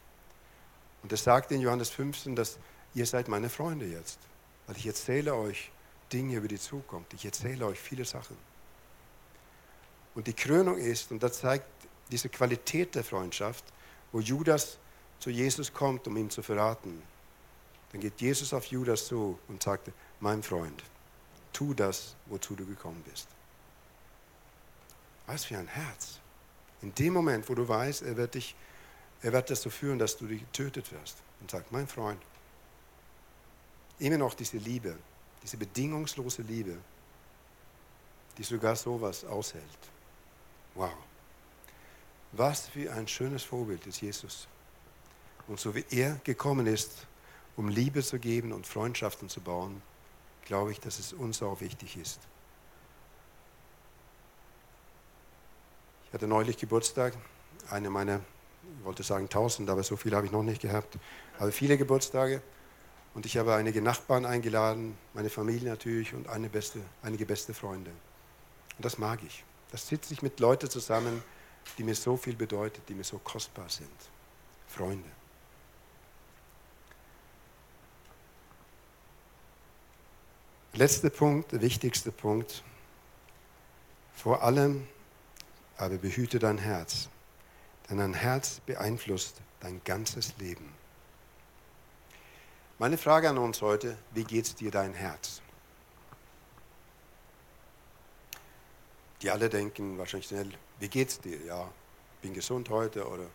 Und 1.05 1.13
er 1.13 1.19
sagte 1.19 1.55
in 1.55 1.61
Johannes 1.61 1.91
15, 1.91 2.35
dass 2.35 2.59
ihr 2.95 3.07
seid 3.07 3.29
meine 3.29 3.51
Freunde 3.51 3.87
jetzt, 3.87 4.19
weil 4.67 4.77
ich 4.77 4.87
erzähle 4.89 5.33
euch 5.37 5.71
Dinge 6.13 6.39
über 6.39 6.49
die 6.49 6.59
Zukunft. 6.59 7.15
Ich 7.15 7.25
erzähle 7.25 7.67
euch 7.67 7.79
viele 7.79 8.05
Sachen. 8.05 8.37
Und 10.17 10.27
die 10.27 10.33
Krönung 10.33 10.79
ist, 10.79 11.13
und 11.13 11.23
das 11.23 11.41
zeigt 11.41 11.67
diese 12.11 12.31
Qualität 12.31 12.95
der 12.95 13.05
Freundschaft, 13.05 13.65
wo 14.13 14.21
Judas 14.21 14.79
zu 15.21 15.29
Jesus 15.29 15.73
kommt, 15.73 16.07
um 16.07 16.17
ihn 16.17 16.31
zu 16.31 16.43
verraten. 16.43 17.03
Dann 17.93 18.01
geht 18.01 18.19
Jesus 18.21 18.55
auf 18.55 18.65
Judas 18.65 19.07
zu 19.07 19.39
und 19.47 19.63
sagte, 19.63 19.93
mein 20.21 20.43
Freund, 20.43 20.83
tu 21.53 21.75
das, 21.75 22.17
wozu 22.27 22.55
du 22.55 22.65
gekommen 22.65 23.05
bist. 23.09 23.29
Was 25.27 25.45
für 25.45 25.59
ein 25.59 25.69
Herz. 25.69 26.19
In 26.81 26.95
dem 26.95 27.13
Moment, 27.13 27.47
wo 27.51 27.55
du 27.55 27.69
weißt, 27.69 28.03
er 28.03 28.17
wird 28.17 28.35
dich, 28.37 28.57
er 29.21 29.35
wird 29.35 29.51
dazu 29.51 29.69
führen, 29.69 29.99
dass 29.99 30.17
du 30.17 30.27
getötet 30.27 30.93
wirst. 30.93 31.19
Und 31.41 31.51
sagt, 31.51 31.73
mein 31.73 31.87
Freund, 31.87 32.23
immer 33.99 34.17
noch 34.17 34.33
diese 34.33 34.57
Liebe, 34.57 34.97
diese 35.43 35.59
bedingungslose 35.59 36.41
Liebe, 36.41 36.79
die 38.39 38.45
sogar 38.45 38.77
sowas 38.77 39.23
aushält. 39.27 39.63
Wow. 40.77 40.93
Was 42.33 42.69
für 42.69 42.93
ein 42.93 43.09
schönes 43.09 43.43
Vorbild 43.43 43.87
ist 43.87 44.03
Jesus. 44.03 44.47
Und 45.49 45.59
so 45.59 45.75
wie 45.75 45.85
er 45.91 46.21
gekommen 46.25 46.67
ist, 46.67 47.07
um 47.57 47.69
Liebe 47.69 48.03
zu 48.03 48.19
geben 48.19 48.53
und 48.53 48.67
Freundschaften 48.67 49.31
zu 49.31 49.41
bauen, 49.41 49.81
glaube 50.45 50.73
ich, 50.73 50.81
dass 50.81 50.99
es 50.99 51.15
uns 51.15 51.43
auch 51.43 51.61
wichtig 51.61 51.97
ist. 51.97 52.21
Ich 56.07 56.13
hatte 56.13 56.27
neulich 56.27 56.59
Geburtstag, 56.59 57.15
eine 57.71 57.89
meiner, 57.89 58.21
ich 58.79 58.85
wollte 58.85 59.03
sagen 59.03 59.29
tausend, 59.29 59.71
aber 59.71 59.83
so 59.83 59.97
viele 59.97 60.17
habe 60.17 60.27
ich 60.27 60.33
noch 60.33 60.43
nicht 60.43 60.61
gehabt, 60.61 60.99
aber 61.39 61.51
viele 61.53 61.79
Geburtstage. 61.79 62.43
Und 63.15 63.25
ich 63.25 63.39
habe 63.39 63.55
einige 63.55 63.81
Nachbarn 63.81 64.27
eingeladen, 64.27 64.99
meine 65.15 65.31
Familie 65.31 65.71
natürlich 65.71 66.13
und 66.13 66.29
eine 66.29 66.51
beste, 66.51 66.81
einige 67.03 67.25
beste 67.25 67.55
Freunde. 67.55 67.91
Und 68.77 68.85
das 68.85 68.99
mag 68.99 69.21
ich. 69.27 69.43
Das 69.77 69.89
sitze 69.89 70.15
ich 70.15 70.23
mit 70.23 70.41
Leuten 70.41 70.71
zusammen, 70.71 71.23
die 71.77 71.85
mir 71.85 71.95
so 71.95 72.17
viel 72.17 72.35
bedeuten, 72.35 72.81
die 72.89 72.95
mir 72.95 73.05
so 73.05 73.19
kostbar 73.19 73.69
sind. 73.69 73.91
Freunde. 74.67 75.11
Letzter 80.73 81.11
Punkt, 81.11 81.53
der 81.53 81.61
wichtigste 81.61 82.11
Punkt. 82.11 82.65
Vor 84.15 84.43
allem 84.43 84.89
aber 85.77 85.99
behüte 85.99 86.39
dein 86.39 86.57
Herz, 86.57 87.11
denn 87.91 87.99
dein 87.99 88.15
Herz 88.15 88.61
beeinflusst 88.65 89.43
dein 89.61 89.85
ganzes 89.85 90.39
Leben. 90.39 90.73
Meine 92.79 92.97
Frage 92.97 93.29
an 93.29 93.37
uns 93.37 93.61
heute, 93.61 93.99
wie 94.13 94.25
geht 94.25 94.47
es 94.47 94.55
dir 94.55 94.71
dein 94.71 94.95
Herz? 94.95 95.43
Die 99.23 99.31
alle 99.31 99.49
denken 99.49 99.99
wahrscheinlich 99.99 100.29
schnell, 100.29 100.53
wie 100.79 100.89
geht's 100.89 101.21
dir? 101.21 101.39
Ja, 101.45 101.71
bin 102.21 102.35
gesund 102.35 102.69
heute 102.69 103.07
oder 103.09 103.27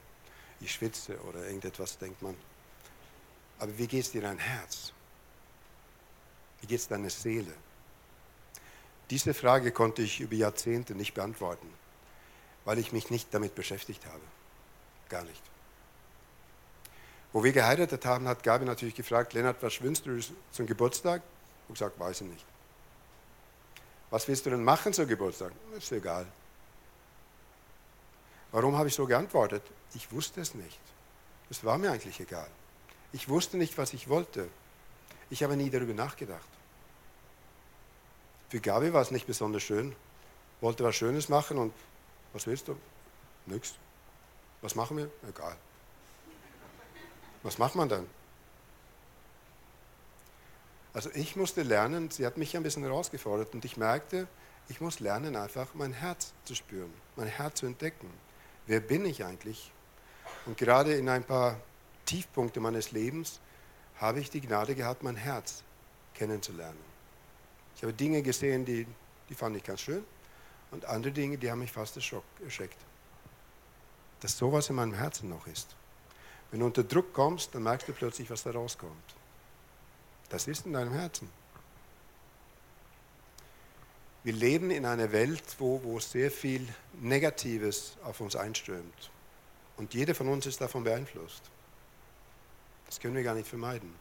ich 0.60 0.72
schwitze 0.72 1.20
oder 1.22 1.46
irgendetwas 1.46 1.98
denkt 1.98 2.22
man. 2.22 2.36
Aber 3.60 3.78
wie 3.78 3.88
geht's 3.88 4.12
dir 4.12 4.22
dein 4.22 4.38
Herz? 4.38 4.94
Wie 6.62 6.67
geht's 6.67 6.88
deiner 6.88 7.10
Seele? 7.10 7.54
Diese 9.10 9.34
Frage 9.34 9.72
konnte 9.72 10.04
ich 10.04 10.22
über 10.22 10.36
Jahrzehnte 10.36 10.96
nicht 10.96 11.13
beantworten, 11.13 11.67
weil 12.63 12.78
ich 12.78 12.94
mich 12.94 13.10
nicht 13.10 13.34
damit 13.34 13.56
beschäftigt 13.56 14.06
habe. 14.06 14.22
Gar 15.10 15.24
nicht. 15.24 15.41
Wo 17.34 17.44
wir 17.44 17.52
geheiratet 17.52 18.06
haben, 18.06 18.28
hat 18.28 18.44
Gabi 18.44 18.65
natürlich 18.65 18.96
gefragt, 18.96 19.34
Lennart, 19.34 19.62
was 19.62 19.82
wünschst 19.82 20.06
du 20.06 20.20
zum 20.52 20.65
Geburtstag? 20.65 21.22
Und 21.67 21.76
gesagt, 21.76 22.00
weiß 22.00 22.22
ich 22.22 22.28
nicht. 22.28 22.46
Was 24.12 24.28
willst 24.28 24.45
du 24.45 24.50
denn 24.52 24.63
machen 24.63 24.93
zum 24.93 25.08
Geburtstag? 25.08 25.54
Ist 25.76 25.91
egal. 25.91 26.28
Warum 28.52 28.78
habe 28.78 28.89
ich 28.89 28.95
so 28.95 29.06
geantwortet? 29.08 29.63
Ich 29.93 30.12
wusste 30.12 30.41
es 30.41 30.54
nicht. 30.54 30.80
Es 31.50 31.63
war 31.63 31.78
mir 31.78 31.91
eigentlich 31.91 32.19
egal. 32.19 32.50
Ich 33.13 33.30
wusste 33.30 33.58
nicht, 33.58 33.78
was 33.78 33.93
ich 33.93 34.10
wollte. 34.10 34.50
Ich 35.30 35.43
habe 35.43 35.56
nie 35.56 35.69
darüber 35.69 35.93
nachgedacht. 35.93 36.47
Für 38.50 38.60
Gabi 38.60 38.91
war 38.91 39.02
es 39.02 39.12
nicht 39.12 39.28
besonders 39.28 39.63
schön. 39.63 39.95
Wollte 40.60 40.84
was 40.84 40.95
Schönes 40.95 41.30
machen 41.30 41.58
und 41.58 41.74
was 42.34 42.47
willst 42.47 42.67
du? 42.67 42.76
Nix. 43.45 43.76
Was 44.62 44.76
machen 44.76 44.97
wir? 44.97 45.10
Egal. 45.28 45.56
Was 47.43 47.58
macht 47.58 47.76
man 47.76 47.88
dann? 47.88 48.08
Also 50.93 51.10
ich 51.13 51.36
musste 51.36 51.63
lernen, 51.63 52.12
sie 52.12 52.25
hat 52.25 52.38
mich 52.38 52.56
ein 52.58 52.63
bisschen 52.63 52.84
herausgefordert 52.84 53.54
und 53.54 53.63
ich 53.63 53.77
merkte, 53.77 54.27
ich 54.67 54.82
muss 54.82 54.99
lernen, 54.99 55.36
einfach 55.36 55.73
mein 55.73 55.93
Herz 55.93 56.34
zu 56.45 56.56
spüren, 56.56 56.93
mein 57.15 57.27
Herz 57.27 57.60
zu 57.60 57.65
entdecken. 57.65 58.10
Wer 58.67 58.80
bin 58.80 59.06
ich 59.06 59.23
eigentlich? 59.23 59.71
Und 60.45 60.58
gerade 60.58 60.93
in 60.93 61.10
ein 61.10 61.23
paar 61.23 61.60
Tiefpunkte 62.06 62.60
meines 62.60 62.91
Lebens 62.91 63.39
habe 63.97 64.19
ich 64.19 64.30
die 64.30 64.41
Gnade 64.41 64.75
gehabt, 64.75 65.04
mein 65.04 65.15
Herz 65.15 65.63
kennenzulernen. 66.13 66.80
Ich 67.75 67.84
habe 67.84 67.93
Dinge 67.93 68.21
gesehen, 68.21 68.65
die, 68.65 68.86
die 69.30 69.36
fand 69.36 69.56
ich 69.56 69.63
ganz 69.63 69.82
schön 69.82 70.04
und 70.71 70.86
andere 70.86 71.13
Dinge, 71.13 71.38
die 71.38 71.49
haben 71.49 71.60
mich 71.60 71.71
fast 71.71 71.97
erschreckt. 71.97 72.77
Dass 74.19 74.38
sowas 74.38 74.69
in 74.69 74.75
meinem 74.75 74.93
Herzen 74.93 75.30
noch 75.30 75.47
ist. 75.47 75.75
Wenn 76.49 76.60
du 76.60 76.65
unter 76.65 76.84
Druck 76.84 77.13
kommst, 77.13 77.56
dann 77.56 77.63
merkst 77.63 77.88
du 77.88 77.93
plötzlich, 77.93 78.30
was 78.30 78.43
da 78.43 78.51
rauskommt. 78.51 79.15
Das 80.32 80.48
ist 80.48 80.65
in 80.65 80.72
deinem 80.74 80.94
Herzen. 80.94 81.30
Wir 84.24 84.32
leben 84.34 84.72
in 84.72 84.86
einer 84.86 85.12
Welt, 85.12 85.44
wo, 85.60 85.84
wo 85.84 86.00
sehr 86.00 86.32
viel 86.32 86.65
Negatives 87.02 87.98
auf 88.04 88.22
uns 88.22 88.38
einströmt. 88.38 89.12
Und 89.76 89.94
jeder 89.94 90.15
von 90.15 90.30
uns 90.30 90.46
ist 90.46 90.62
davon 90.62 90.86
beeinflusst. 90.86 91.41
Das 92.86 93.00
können 93.00 93.15
wir 93.15 93.24
gar 93.24 93.36
nicht 93.36 93.50
vermeiden. 93.50 93.94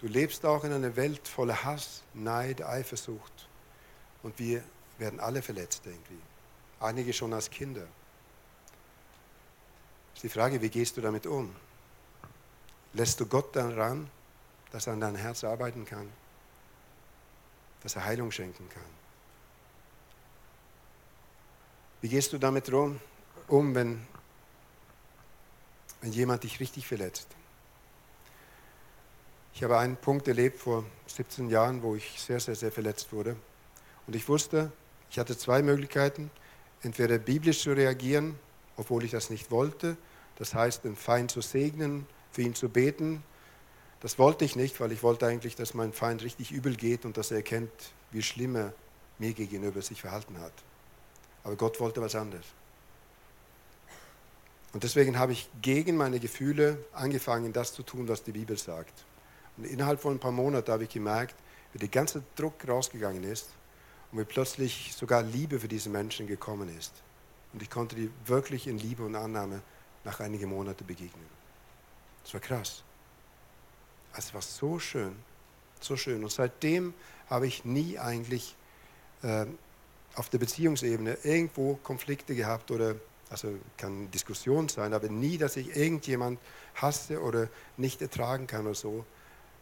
Du 0.00 0.08
lebst 0.08 0.44
auch 0.44 0.64
in 0.64 0.72
einer 0.72 0.96
Welt 0.96 1.28
voller 1.28 1.62
Hass, 1.62 2.02
Neid, 2.14 2.62
Eifersucht. 2.62 3.48
Und 4.24 4.38
wir 4.40 4.64
werden 4.98 5.20
alle 5.20 5.40
verletzt 5.40 5.82
irgendwie. 5.84 6.18
Einige 6.80 7.12
schon 7.12 7.32
als 7.32 7.48
Kinder. 7.50 7.86
ist 10.14 10.24
die 10.24 10.28
Frage, 10.28 10.60
wie 10.62 10.70
gehst 10.70 10.96
du 10.96 11.00
damit 11.00 11.26
um? 11.26 11.54
Lässt 12.92 13.20
du 13.20 13.26
Gott 13.26 13.54
dann 13.54 13.72
ran, 13.72 14.10
dass 14.72 14.86
er 14.86 14.94
an 14.94 15.00
dein 15.00 15.16
Herz 15.16 15.44
arbeiten 15.44 15.84
kann? 15.84 16.08
Dass 17.82 17.96
er 17.96 18.04
Heilung 18.04 18.30
schenken 18.30 18.68
kann? 18.68 18.82
Wie 22.00 22.08
gehst 22.08 22.32
du 22.32 22.38
damit 22.38 22.70
um, 22.72 23.74
wenn, 23.74 24.06
wenn 26.00 26.12
jemand 26.12 26.44
dich 26.44 26.60
richtig 26.60 26.86
verletzt? 26.86 27.28
Ich 29.52 29.62
habe 29.62 29.78
einen 29.78 29.96
Punkt 29.96 30.26
erlebt 30.28 30.58
vor 30.58 30.84
17 31.06 31.50
Jahren, 31.50 31.82
wo 31.82 31.94
ich 31.94 32.18
sehr, 32.20 32.40
sehr, 32.40 32.54
sehr 32.54 32.72
verletzt 32.72 33.12
wurde. 33.12 33.36
Und 34.06 34.16
ich 34.16 34.26
wusste, 34.28 34.72
ich 35.10 35.18
hatte 35.18 35.36
zwei 35.36 35.60
Möglichkeiten. 35.60 36.30
Entweder 36.82 37.18
biblisch 37.18 37.60
zu 37.60 37.72
reagieren, 37.72 38.38
obwohl 38.76 39.04
ich 39.04 39.10
das 39.10 39.28
nicht 39.28 39.50
wollte. 39.50 39.98
Das 40.36 40.54
heißt, 40.54 40.84
den 40.84 40.96
Feind 40.96 41.30
zu 41.30 41.42
segnen, 41.42 42.06
für 42.32 42.40
ihn 42.40 42.54
zu 42.54 42.70
beten. 42.70 43.22
Das 44.00 44.18
wollte 44.18 44.44
ich 44.44 44.56
nicht, 44.56 44.80
weil 44.80 44.92
ich 44.92 45.02
wollte 45.02 45.26
eigentlich, 45.26 45.56
dass 45.56 45.74
mein 45.74 45.92
Feind 45.92 46.22
richtig 46.22 46.52
übel 46.52 46.74
geht 46.74 47.04
und 47.04 47.16
dass 47.16 47.30
er 47.30 47.38
erkennt, 47.38 47.70
wie 48.10 48.22
schlimm 48.22 48.56
er 48.56 48.72
mir 49.18 49.34
gegenüber 49.34 49.82
sich 49.82 50.00
verhalten 50.00 50.40
hat. 50.40 50.52
Aber 51.44 51.56
Gott 51.56 51.78
wollte 51.80 52.00
was 52.00 52.14
anderes. 52.14 52.46
Und 54.72 54.84
deswegen 54.84 55.18
habe 55.18 55.32
ich 55.32 55.48
gegen 55.60 55.96
meine 55.96 56.20
Gefühle 56.20 56.78
angefangen, 56.92 57.52
das 57.52 57.74
zu 57.74 57.82
tun, 57.82 58.08
was 58.08 58.22
die 58.22 58.32
Bibel 58.32 58.56
sagt. 58.56 59.04
Und 59.56 59.64
innerhalb 59.64 60.00
von 60.00 60.14
ein 60.14 60.18
paar 60.18 60.32
Monaten 60.32 60.70
habe 60.70 60.84
ich 60.84 60.90
gemerkt, 60.90 61.34
wie 61.72 61.78
der 61.78 61.88
ganze 61.88 62.22
Druck 62.36 62.66
rausgegangen 62.66 63.24
ist 63.24 63.50
und 64.12 64.18
wie 64.20 64.24
plötzlich 64.24 64.94
sogar 64.94 65.22
Liebe 65.22 65.60
für 65.60 65.68
diese 65.68 65.90
Menschen 65.90 66.26
gekommen 66.26 66.74
ist. 66.78 66.92
Und 67.52 67.62
ich 67.62 67.68
konnte 67.68 67.96
die 67.96 68.10
wirklich 68.26 68.66
in 68.66 68.78
Liebe 68.78 69.04
und 69.04 69.16
Annahme 69.16 69.60
nach 70.04 70.20
einigen 70.20 70.48
Monaten 70.48 70.86
begegnen. 70.86 71.26
Das 72.22 72.32
war 72.32 72.40
krass. 72.40 72.84
Es 74.16 74.34
war 74.34 74.42
so 74.42 74.78
schön, 74.78 75.14
so 75.80 75.96
schön. 75.96 76.22
Und 76.22 76.32
seitdem 76.32 76.94
habe 77.28 77.46
ich 77.46 77.64
nie 77.64 77.98
eigentlich 77.98 78.56
äh, 79.22 79.46
auf 80.14 80.28
der 80.28 80.38
Beziehungsebene 80.38 81.18
irgendwo 81.22 81.76
Konflikte 81.76 82.34
gehabt 82.34 82.70
oder, 82.70 82.96
also 83.30 83.54
kann 83.76 84.10
Diskussion 84.10 84.68
sein, 84.68 84.92
aber 84.92 85.08
nie, 85.08 85.38
dass 85.38 85.56
ich 85.56 85.76
irgendjemand 85.76 86.40
hasse 86.74 87.22
oder 87.22 87.48
nicht 87.76 88.02
ertragen 88.02 88.46
kann 88.46 88.66
oder 88.66 88.74
so, 88.74 89.04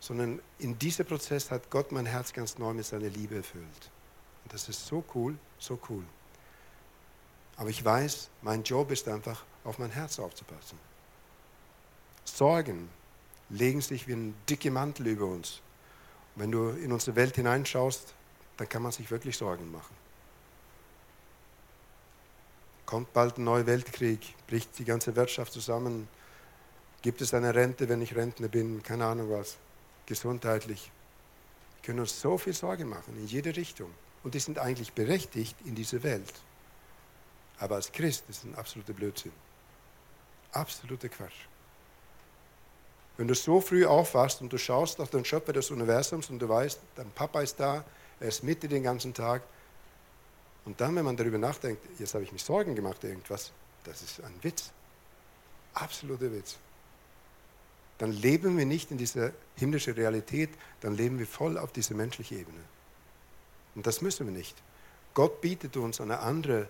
sondern 0.00 0.40
in 0.58 0.78
diesem 0.78 1.06
Prozess 1.06 1.50
hat 1.50 1.70
Gott 1.70 1.92
mein 1.92 2.06
Herz 2.06 2.32
ganz 2.32 2.56
neu 2.58 2.72
mit 2.72 2.87
seiner 2.87 3.08
Liebe 3.08 3.37
erfüllt. 3.37 3.90
Und 4.44 4.52
das 4.54 4.68
ist 4.68 4.87
so 4.87 5.04
cool, 5.14 5.37
so 5.58 5.78
cool. 5.88 6.04
Aber 7.56 7.68
ich 7.68 7.84
weiß, 7.84 8.30
mein 8.42 8.62
Job 8.62 8.90
ist 8.92 9.08
einfach, 9.08 9.44
auf 9.64 9.78
mein 9.78 9.90
Herz 9.90 10.18
aufzupassen. 10.18 10.78
Sorgen 12.24 12.88
legen 13.50 13.80
sich 13.80 14.06
wie 14.08 14.12
ein 14.12 14.34
dicker 14.48 14.70
Mantel 14.70 15.06
über 15.06 15.26
uns. 15.26 15.61
Und 16.34 16.42
wenn 16.42 16.50
du 16.52 16.70
in 16.70 16.92
unsere 16.92 17.16
Welt 17.16 17.37
hineinschaust, 17.37 18.14
dann 18.56 18.68
kann 18.68 18.82
man 18.82 18.92
sich 18.92 19.11
wirklich 19.11 19.37
Sorgen 19.37 19.70
machen. 19.70 19.96
Kommt 22.87 23.12
bald 23.12 23.38
ein 23.38 23.44
neuer 23.44 23.66
Weltkrieg, 23.66 24.34
bricht 24.46 24.78
die 24.78 24.84
ganze 24.84 25.14
Wirtschaft 25.14 25.52
zusammen, 25.52 26.08
gibt 27.02 27.20
es 27.20 27.34
eine 27.34 27.54
Rente, 27.54 27.88
wenn 27.88 28.00
ich 28.02 28.16
Rentner 28.16 28.48
bin, 28.48 28.82
keine 28.82 29.06
Ahnung 29.06 29.30
was 29.30 29.56
gesundheitlich. 30.06 30.90
Wir 31.76 31.87
können 31.87 32.00
uns 32.00 32.20
so 32.20 32.38
viel 32.38 32.54
Sorgen 32.54 32.88
machen, 32.88 33.16
in 33.18 33.26
jede 33.26 33.54
Richtung. 33.54 33.90
Und 34.24 34.34
die 34.34 34.40
sind 34.40 34.58
eigentlich 34.58 34.92
berechtigt 34.94 35.54
in 35.64 35.74
dieser 35.74 36.02
Welt. 36.02 36.32
Aber 37.58 37.76
als 37.76 37.92
Christ 37.92 38.24
ist 38.28 38.38
es 38.38 38.44
ein 38.44 38.54
absoluter 38.54 38.94
Blödsinn. 38.94 39.32
Absoluter 40.52 41.08
Quatsch. 41.08 41.46
Wenn 43.18 43.28
du 43.28 43.35
so 43.35 43.61
früh 43.61 43.85
aufwachst 43.85 44.40
und 44.40 44.50
du 44.50 44.57
schaust 44.57 44.98
auf 45.00 45.11
den 45.11 45.24
Schöpfer 45.24 45.52
des 45.52 45.70
Universums 45.70 46.31
und 46.31 46.38
du 46.38 46.48
weißt, 46.48 46.81
dein 46.96 47.11
Papa 47.11 47.42
ist 47.42 47.61
da, 47.61 47.85
er 48.20 48.28
ist 48.28 48.42
mit 48.42 48.62
dir 48.62 48.68
den 48.68 48.83
ganzen 48.83 49.12
Tag. 49.12 49.42
Und 50.64 50.81
dann, 50.81 50.96
wenn 50.96 51.04
man 51.04 51.16
darüber 51.16 51.38
nachdenkt, 51.38 51.83
jetzt 51.98 52.14
habe 52.14 52.24
ich 52.24 52.33
mich 52.33 52.42
Sorgen 52.42 52.74
gemacht, 52.74 53.04
irgendwas, 53.04 53.52
das 53.85 54.00
ist 54.00 54.24
ein 54.24 54.35
Witz. 54.42 54.70
Absoluter 55.74 56.33
Witz 56.33 56.57
dann 57.98 58.12
leben 58.12 58.57
wir 58.57 58.64
nicht 58.64 58.92
in 58.92 58.96
dieser 58.96 59.33
himmlischen 59.57 59.94
Realität, 59.94 60.50
dann 60.81 60.94
leben 60.94 61.18
wir 61.18 61.26
voll 61.26 61.59
auf 61.59 61.72
dieser 61.72 61.94
menschlichen 61.94 62.38
Ebene. 62.38 62.61
Und 63.74 63.87
das 63.87 64.00
müssen 64.00 64.26
wir 64.26 64.33
nicht. 64.33 64.57
Gott 65.14 65.40
bietet 65.40 65.76
uns 65.76 66.00
eine 66.00 66.20
andere 66.20 66.68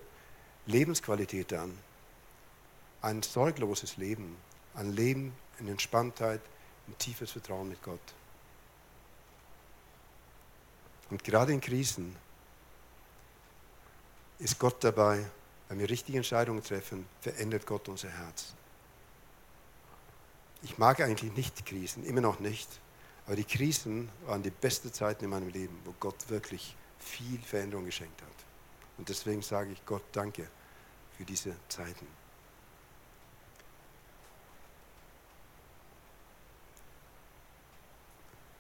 Lebensqualität 0.67 1.53
an. 1.53 1.77
Ein 3.03 3.23
sorgloses 3.23 3.99
Leben, 3.99 4.37
ein 4.75 4.93
Leben 4.93 5.33
in 5.59 5.69
Entspanntheit, 5.69 6.41
ein 6.87 6.97
tiefes 6.99 7.33
Vertrauen 7.33 7.69
mit 7.69 7.83
Gott. 7.83 8.01
Und 11.11 11.25
gerade 11.25 11.53
in 11.53 11.61
Krisen 11.61 12.17
ist 14.39 14.59
Gott 14.59 14.83
dabei, 14.85 15.25
wenn 15.69 15.79
wir 15.79 15.91
richtige 15.91 16.19
Entscheidungen 16.19 16.63
treffen, 16.63 17.07
verändert 17.21 17.67
Gott 17.67 17.89
unser 17.89 18.09
Herz. 18.09 18.55
Ich 20.63 20.79
mag 20.79 21.01
eigentlich 21.01 21.33
nicht 21.35 21.67
Krisen, 21.67 22.05
immer 22.05 22.21
noch 22.21 22.41
nicht. 22.41 22.69
Aber 23.27 23.37
die 23.37 23.45
Krisen 23.45 24.09
waren 24.27 24.43
die 24.43 24.51
besten 24.51 24.93
Zeiten 24.93 25.25
in 25.25 25.31
meinem 25.31 25.49
Leben, 25.49 25.79
wo 25.85 25.95
Gott 26.01 26.29
wirklich 26.31 26.75
viel 26.99 27.39
Veränderung 27.41 27.85
geschenkt 27.85 28.21
hat. 28.23 28.29
Und 28.97 29.09
deswegen 29.09 29.43
sage 29.43 29.73
ich 29.73 29.85
Gott 29.85 30.03
danke 30.13 30.49
für 31.17 31.25
diese 31.25 31.55
Zeiten. 31.69 32.07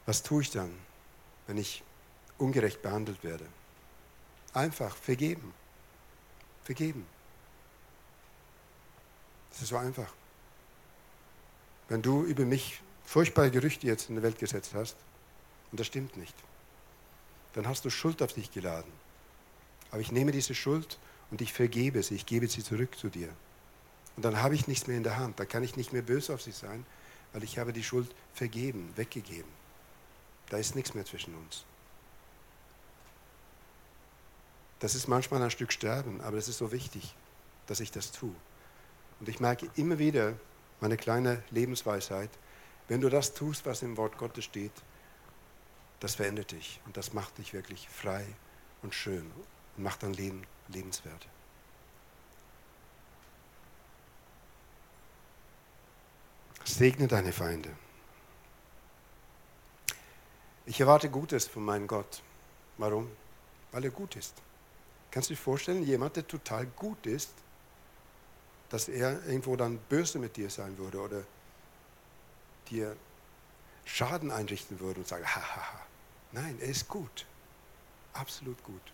Was 0.09 0.23
tue 0.23 0.41
ich 0.41 0.51
dann, 0.51 0.71
wenn 1.47 1.59
ich 1.59 1.83
ungerecht 2.39 2.81
behandelt 2.81 3.23
werde? 3.23 3.45
Einfach 4.55 4.97
vergeben. 4.97 5.53
Vergeben. 6.65 7.07
Das 9.51 9.61
ist 9.61 9.69
so 9.69 9.77
einfach. 9.77 10.11
Wenn 11.91 12.01
du 12.01 12.25
über 12.25 12.47
mich 12.47 12.81
furchtbare 13.05 13.51
Gerüchte 13.51 13.87
jetzt 13.87 14.09
in 14.09 14.17
die 14.17 14.23
Welt 14.23 14.39
gesetzt 14.39 14.73
hast, 14.73 14.97
und 15.71 15.79
das 15.79 15.89
stimmt 15.89 16.17
nicht, 16.17 16.35
dann 17.53 17.69
hast 17.69 17.85
du 17.85 17.91
Schuld 17.91 18.23
auf 18.23 18.33
dich 18.33 18.51
geladen. 18.51 18.91
Aber 19.91 20.01
ich 20.01 20.11
nehme 20.11 20.33
diese 20.33 20.55
Schuld 20.55 20.99
und 21.31 21.43
ich 21.43 21.53
vergebe 21.53 22.03
sie, 22.03 22.15
ich 22.15 22.25
gebe 22.25 22.49
sie 22.49 22.65
zurück 22.65 22.97
zu 22.97 23.11
dir. 23.11 23.29
Und 24.17 24.25
dann 24.25 24.41
habe 24.43 24.55
ich 24.55 24.69
nichts 24.69 24.87
mehr 24.87 24.97
in 24.97 25.03
der 25.03 25.19
Hand, 25.19 25.39
dann 25.39 25.49
kann 25.49 25.65
ich 25.65 25.77
nicht 25.77 25.93
mehr 25.93 26.01
böse 26.01 26.33
auf 26.33 26.41
sie 26.41 26.53
sein, 26.53 26.87
weil 27.35 27.45
ich 27.45 27.59
habe 27.59 27.75
die 27.75 27.85
Schuld 27.85 28.15
vergeben, 28.33 28.91
weggegeben. 28.97 29.58
Da 30.51 30.57
ist 30.57 30.75
nichts 30.75 30.95
mehr 30.95 31.05
zwischen 31.05 31.35
uns. 31.35 31.65
Das 34.81 34.95
ist 34.95 35.09
manchmal 35.09 35.43
ein 35.43 35.51
Stück 35.51 35.73
Sterben, 35.73 36.21
aber 36.21 36.37
es 36.37 36.49
ist 36.49 36.59
so 36.59 36.73
wichtig, 36.73 37.15
dass 37.67 37.81
ich 37.81 37.91
das 37.91 38.13
tue. 38.13 38.35
Und 39.21 39.29
ich 39.29 39.41
merke 39.41 39.69
immer 39.75 39.99
wieder, 39.99 40.35
meine 40.81 40.97
kleine 40.97 41.43
Lebensweisheit. 41.51 42.31
Wenn 42.87 43.01
du 43.01 43.09
das 43.09 43.35
tust, 43.35 43.67
was 43.67 43.83
im 43.83 43.97
Wort 43.97 44.17
Gottes 44.19 44.45
steht, 44.45 44.73
das 46.01 46.15
verändert 46.15 46.53
dich 46.53 46.81
und 46.87 46.97
das 46.97 47.13
macht 47.13 47.39
dich 47.39 47.53
wirklich 47.53 47.89
frei 47.89 48.25
und 48.83 48.95
schön 48.95 49.31
und 49.77 49.83
macht 49.83 50.05
dein 50.05 50.13
Leben 50.13 50.43
lebenswert. 50.69 51.27
Segne 56.65 57.09
deine 57.09 57.33
Feinde. 57.33 57.71
Ich 60.69 60.79
erwarte 60.81 61.09
Gutes 61.09 61.47
von 61.47 61.65
meinem 61.65 61.87
Gott. 61.87 62.23
Warum? 62.77 63.11
Weil 63.73 63.85
er 63.85 63.91
gut 63.91 64.17
ist. 64.17 64.35
Kannst 65.11 65.31
du 65.31 65.35
dir 65.35 65.41
vorstellen, 65.41 65.83
jemand, 65.83 66.17
der 66.17 66.27
total 66.27 66.67
gut 66.67 67.07
ist, 67.07 67.31
dass 68.69 68.87
er 68.87 69.25
irgendwo 69.25 69.57
dann 69.57 69.79
böse 69.89 70.19
mit 70.19 70.37
dir 70.37 70.51
sein 70.51 70.77
würde 70.77 71.01
oder 71.01 71.23
dir 72.69 72.95
Schaden 73.87 74.31
einrichten 74.31 74.79
würde 74.79 75.01
und 75.01 75.09
sagen, 75.09 75.25
hahaha. 75.25 75.81
Nein, 76.33 76.59
er 76.61 76.69
ist 76.69 76.87
gut. 76.87 77.25
Absolut 78.13 78.63
gut. 78.63 78.93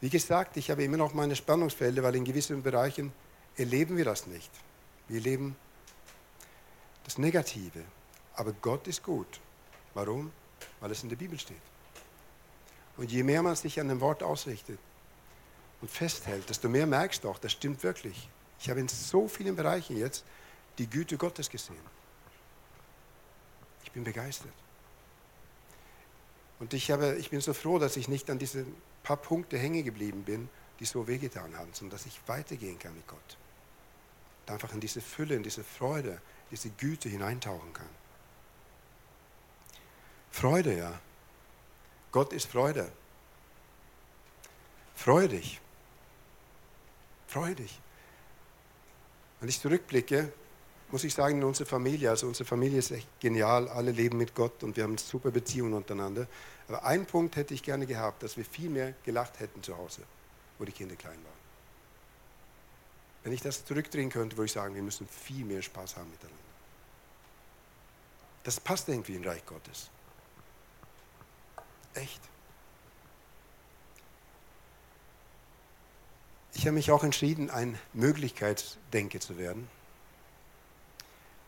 Wie 0.00 0.10
gesagt, 0.10 0.56
ich 0.56 0.72
habe 0.72 0.82
immer 0.82 0.96
noch 0.96 1.14
meine 1.14 1.36
Spannungsfelder, 1.36 2.02
weil 2.02 2.16
in 2.16 2.24
gewissen 2.24 2.64
Bereichen 2.64 3.12
erleben 3.56 3.96
wir 3.96 4.06
das 4.06 4.26
nicht. 4.26 4.50
Wir 5.06 5.18
erleben 5.18 5.54
das 7.04 7.16
Negative. 7.16 7.84
Aber 8.34 8.52
Gott 8.54 8.88
ist 8.88 9.04
gut. 9.04 9.40
Warum? 9.94 10.32
Weil 10.80 10.90
es 10.90 11.02
in 11.02 11.08
der 11.08 11.16
Bibel 11.16 11.38
steht. 11.38 11.60
Und 12.96 13.10
je 13.10 13.22
mehr 13.22 13.42
man 13.42 13.56
sich 13.56 13.80
an 13.80 13.88
dem 13.88 14.00
Wort 14.00 14.22
ausrichtet, 14.22 14.78
und 15.80 15.90
festhält, 15.90 16.48
desto 16.48 16.68
mehr 16.68 16.86
merkst 16.86 17.24
du 17.24 17.30
auch, 17.30 17.38
das 17.38 17.52
stimmt 17.52 17.82
wirklich. 17.82 18.28
Ich 18.58 18.68
habe 18.68 18.80
in 18.80 18.88
so 18.88 19.28
vielen 19.28 19.56
Bereichen 19.56 19.96
jetzt 19.96 20.24
die 20.78 20.88
Güte 20.88 21.16
Gottes 21.16 21.48
gesehen. 21.48 21.76
Ich 23.84 23.92
bin 23.92 24.04
begeistert. 24.04 24.52
Und 26.58 26.74
ich, 26.74 26.90
habe, 26.90 27.16
ich 27.16 27.30
bin 27.30 27.40
so 27.40 27.54
froh, 27.54 27.78
dass 27.78 27.96
ich 27.96 28.08
nicht 28.08 28.28
an 28.28 28.38
diese 28.38 28.66
paar 29.02 29.16
Punkte 29.16 29.56
hängen 29.56 29.82
geblieben 29.82 30.24
bin, 30.24 30.50
die 30.78 30.84
so 30.84 31.06
wehgetan 31.06 31.56
haben, 31.56 31.72
sondern 31.72 31.96
dass 31.96 32.06
ich 32.06 32.20
weitergehen 32.26 32.78
kann 32.78 32.94
mit 32.94 33.06
Gott. 33.06 33.38
einfach 34.46 34.72
in 34.72 34.80
diese 34.80 35.00
Fülle, 35.00 35.36
in 35.36 35.42
diese 35.42 35.64
Freude, 35.64 36.20
diese 36.50 36.70
Güte 36.70 37.08
hineintauchen 37.08 37.72
kann. 37.72 37.88
Freude, 40.30 40.76
ja. 40.76 41.00
Gott 42.12 42.32
ist 42.32 42.46
Freude. 42.46 42.90
Freu 44.94 45.28
dich. 45.28 45.60
Freu 47.26 47.54
dich. 47.54 47.80
Wenn 49.40 49.48
ich 49.48 49.60
zurückblicke, 49.60 50.32
muss 50.90 51.04
ich 51.04 51.14
sagen, 51.14 51.38
in 51.38 51.44
unsere 51.44 51.68
Familie, 51.68 52.10
also 52.10 52.26
unsere 52.26 52.44
Familie 52.44 52.78
ist 52.78 52.90
echt 52.90 53.08
genial, 53.20 53.68
alle 53.68 53.92
leben 53.92 54.18
mit 54.18 54.34
Gott 54.34 54.62
und 54.62 54.76
wir 54.76 54.84
haben 54.84 54.98
super 54.98 55.30
Beziehungen 55.30 55.74
untereinander. 55.74 56.26
Aber 56.68 56.84
einen 56.84 57.06
Punkt 57.06 57.36
hätte 57.36 57.54
ich 57.54 57.62
gerne 57.62 57.86
gehabt, 57.86 58.22
dass 58.22 58.36
wir 58.36 58.44
viel 58.44 58.68
mehr 58.68 58.94
gelacht 59.04 59.40
hätten 59.40 59.62
zu 59.62 59.76
Hause, 59.76 60.02
wo 60.58 60.64
die 60.64 60.72
Kinder 60.72 60.96
klein 60.96 61.12
waren. 61.12 61.40
Wenn 63.22 63.32
ich 63.32 63.42
das 63.42 63.64
zurückdrehen 63.64 64.10
könnte, 64.10 64.36
würde 64.36 64.46
ich 64.46 64.52
sagen, 64.52 64.74
wir 64.74 64.82
müssen 64.82 65.06
viel 65.06 65.44
mehr 65.44 65.62
Spaß 65.62 65.96
haben 65.96 66.10
miteinander. 66.10 66.38
Das 68.42 68.58
passt 68.58 68.88
irgendwie 68.88 69.14
im 69.14 69.24
Reich 69.24 69.44
Gottes. 69.44 69.90
Echt. 71.94 72.20
Ich 76.54 76.66
habe 76.66 76.74
mich 76.74 76.90
auch 76.90 77.04
entschieden, 77.04 77.50
ein 77.50 77.78
Möglichkeitsdenke 77.94 79.18
zu 79.18 79.38
werden, 79.38 79.68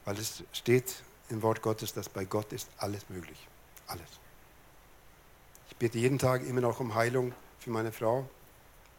weil 0.05 0.19
es 0.19 0.43
steht 0.53 1.03
im 1.29 1.43
Wort 1.43 1.63
Gottes, 1.63 1.93
dass 1.93 2.09
bei 2.09 2.25
Gott 2.25 2.53
ist 2.53 2.69
alles 2.79 3.09
möglich. 3.09 3.47
Alles. 3.87 4.09
Ich 5.69 5.77
bete 5.77 5.99
jeden 5.99 6.19
Tag 6.19 6.47
immer 6.47 6.61
noch 6.61 6.81
um 6.81 6.95
Heilung 6.95 7.35
für 7.59 7.71
meine 7.71 7.93
Frau. 7.93 8.29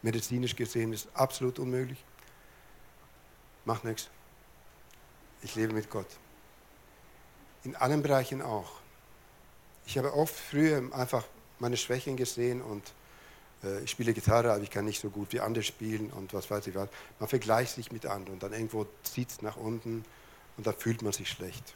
Medizinisch 0.01 0.55
gesehen 0.55 0.93
ist 0.93 1.07
absolut 1.13 1.59
unmöglich. 1.59 2.03
Macht 3.65 3.83
nichts. 3.83 4.09
Ich 5.41 5.55
lebe 5.55 5.73
mit 5.73 5.89
Gott. 5.89 6.07
In 7.63 7.75
allen 7.75 8.03
Bereichen 8.03 8.41
auch. 8.41 8.71
Ich 9.85 9.97
habe 9.97 10.13
oft 10.13 10.35
früher 10.35 10.93
einfach 10.93 11.23
meine 11.59 11.77
Schwächen 11.77 12.17
gesehen 12.17 12.61
und 12.61 12.93
äh, 13.63 13.83
ich 13.83 13.91
spiele 13.91 14.13
Gitarre, 14.13 14.51
aber 14.51 14.63
ich 14.63 14.69
kann 14.69 14.85
nicht 14.85 15.01
so 15.01 15.09
gut 15.09 15.33
wie 15.33 15.39
andere 15.39 15.63
spielen 15.63 16.11
und 16.11 16.33
was 16.33 16.49
weiß 16.49 16.67
ich 16.67 16.75
was. 16.75 16.89
Man 17.19 17.29
vergleicht 17.29 17.75
sich 17.75 17.91
mit 17.91 18.05
anderen 18.05 18.35
und 18.35 18.43
dann 18.43 18.53
irgendwo 18.53 18.85
zieht 19.03 19.29
es 19.29 19.41
nach 19.41 19.57
unten 19.57 20.05
und 20.57 20.67
dann 20.67 20.75
fühlt 20.75 21.01
man 21.01 21.13
sich 21.13 21.29
schlecht. 21.29 21.73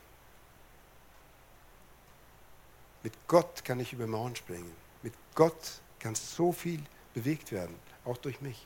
Mit 3.03 3.13
Gott 3.27 3.63
kann 3.63 3.79
ich 3.79 3.93
über 3.93 4.07
Mauern 4.07 4.35
springen. 4.35 4.71
Mit 5.01 5.13
Gott 5.35 5.79
kann 5.99 6.15
so 6.15 6.51
viel 6.51 6.81
bewegt 7.13 7.51
werden, 7.51 7.75
auch 8.05 8.17
durch 8.17 8.41
mich. 8.41 8.65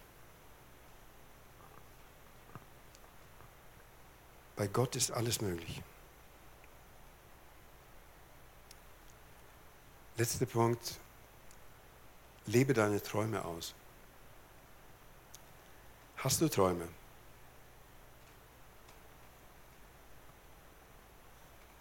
Bei 4.55 4.67
Gott 4.67 4.95
ist 4.95 5.11
alles 5.11 5.41
möglich. 5.41 5.81
Letzter 10.17 10.45
Punkt. 10.45 10.99
Lebe 12.45 12.73
deine 12.73 13.01
Träume 13.01 13.43
aus. 13.43 13.73
Hast 16.17 16.41
du 16.41 16.47
Träume? 16.47 16.87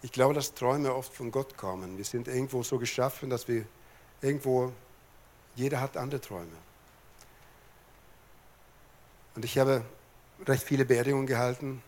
Ich 0.02 0.12
glaube, 0.12 0.34
dass 0.34 0.54
Träume 0.54 0.94
oft 0.94 1.12
von 1.14 1.30
Gott 1.30 1.56
kommen. 1.56 1.98
Wir 1.98 2.04
sind 2.04 2.28
irgendwo 2.28 2.62
so 2.62 2.78
geschaffen, 2.78 3.28
dass 3.28 3.48
wir 3.48 3.66
irgendwo, 4.22 4.72
jeder 5.56 5.80
hat 5.80 5.96
andere 5.96 6.20
Träume. 6.20 6.56
Und 9.34 9.44
ich 9.44 9.58
habe 9.58 9.84
recht 10.46 10.62
viele 10.62 10.84
Beerdigungen 10.84 11.26
gehalten 11.26 11.82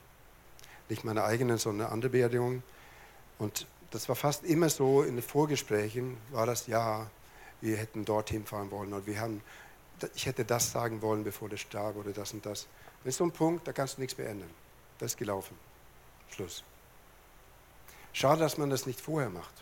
nicht 0.92 1.04
meine 1.04 1.24
eigenen, 1.24 1.58
sondern 1.58 1.90
andere 1.90 2.10
Beerdigungen. 2.10 2.62
Und 3.38 3.66
das 3.92 4.08
war 4.08 4.16
fast 4.16 4.44
immer 4.44 4.68
so, 4.68 5.02
in 5.02 5.16
den 5.16 5.22
Vorgesprächen 5.22 6.16
war 6.30 6.46
das, 6.46 6.66
ja, 6.66 7.08
wir 7.60 7.76
hätten 7.76 8.04
dorthin 8.04 8.44
fahren 8.44 8.70
wollen 8.70 8.92
oder 8.92 9.06
wir 9.06 9.20
haben, 9.20 9.42
ich 10.14 10.26
hätte 10.26 10.44
das 10.44 10.72
sagen 10.72 11.02
wollen, 11.02 11.22
bevor 11.22 11.48
der 11.48 11.58
starb 11.58 11.96
oder 11.96 12.12
das 12.12 12.32
und 12.32 12.44
das. 12.44 12.66
Das 13.04 13.14
ist 13.14 13.18
so 13.18 13.24
ein 13.24 13.32
Punkt, 13.32 13.68
da 13.68 13.72
kannst 13.72 13.96
du 13.96 14.00
nichts 14.00 14.16
mehr 14.18 14.28
ändern. 14.28 14.50
Das 14.98 15.12
ist 15.12 15.18
gelaufen. 15.18 15.56
Schluss. 16.30 16.64
Schade, 18.12 18.40
dass 18.40 18.58
man 18.58 18.70
das 18.70 18.86
nicht 18.86 19.00
vorher 19.00 19.30
macht. 19.30 19.54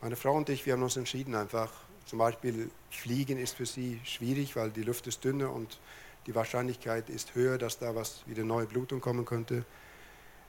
Meine 0.00 0.16
Frau 0.16 0.34
und 0.36 0.48
ich, 0.48 0.66
wir 0.66 0.74
haben 0.74 0.82
uns 0.82 0.96
entschieden, 0.96 1.34
einfach 1.34 1.70
zum 2.06 2.18
Beispiel 2.18 2.70
Fliegen 2.90 3.38
ist 3.38 3.56
für 3.56 3.66
sie 3.66 4.00
schwierig, 4.04 4.54
weil 4.54 4.70
die 4.70 4.82
Luft 4.82 5.06
ist 5.06 5.24
dünner 5.24 5.50
und 5.50 5.78
die 6.26 6.34
Wahrscheinlichkeit 6.34 7.08
ist 7.10 7.34
höher, 7.34 7.58
dass 7.58 7.78
da 7.78 7.94
was 7.94 8.22
wieder 8.26 8.44
neue 8.44 8.66
Blutung 8.66 9.00
kommen 9.00 9.24
könnte. 9.24 9.64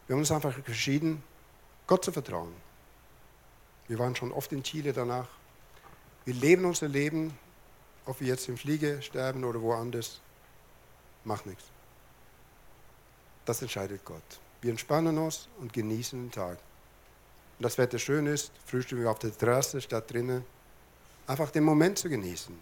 Wir 0.07 0.13
haben 0.13 0.21
uns 0.21 0.31
einfach 0.31 0.55
entschieden, 0.57 1.23
Gott 1.87 2.05
zu 2.05 2.11
vertrauen. 2.11 2.53
Wir 3.87 3.99
waren 3.99 4.15
schon 4.15 4.31
oft 4.31 4.51
in 4.51 4.63
Chile 4.63 4.93
danach. 4.93 5.27
Wir 6.25 6.33
leben 6.33 6.65
unser 6.65 6.87
Leben, 6.87 7.37
ob 8.05 8.19
wir 8.19 8.27
jetzt 8.27 8.47
im 8.49 8.57
Fliege 8.57 9.01
sterben 9.01 9.43
oder 9.43 9.61
woanders, 9.61 10.21
macht 11.23 11.45
nichts. 11.45 11.65
Das 13.45 13.61
entscheidet 13.61 14.03
Gott. 14.05 14.23
Wir 14.61 14.71
entspannen 14.71 15.17
uns 15.17 15.47
und 15.59 15.73
genießen 15.73 16.19
den 16.19 16.31
Tag. 16.31 16.57
Und 17.57 17.63
das 17.63 17.77
Wetter 17.77 17.99
schön 17.99 18.25
ist, 18.25 18.51
frühstücken 18.65 19.03
wir 19.03 19.11
auf 19.11 19.19
der 19.19 19.35
Terrasse 19.35 19.81
statt 19.81 20.11
drinnen. 20.11 20.43
Einfach 21.27 21.51
den 21.51 21.63
Moment 21.63 21.97
zu 21.97 22.09
genießen. 22.09 22.59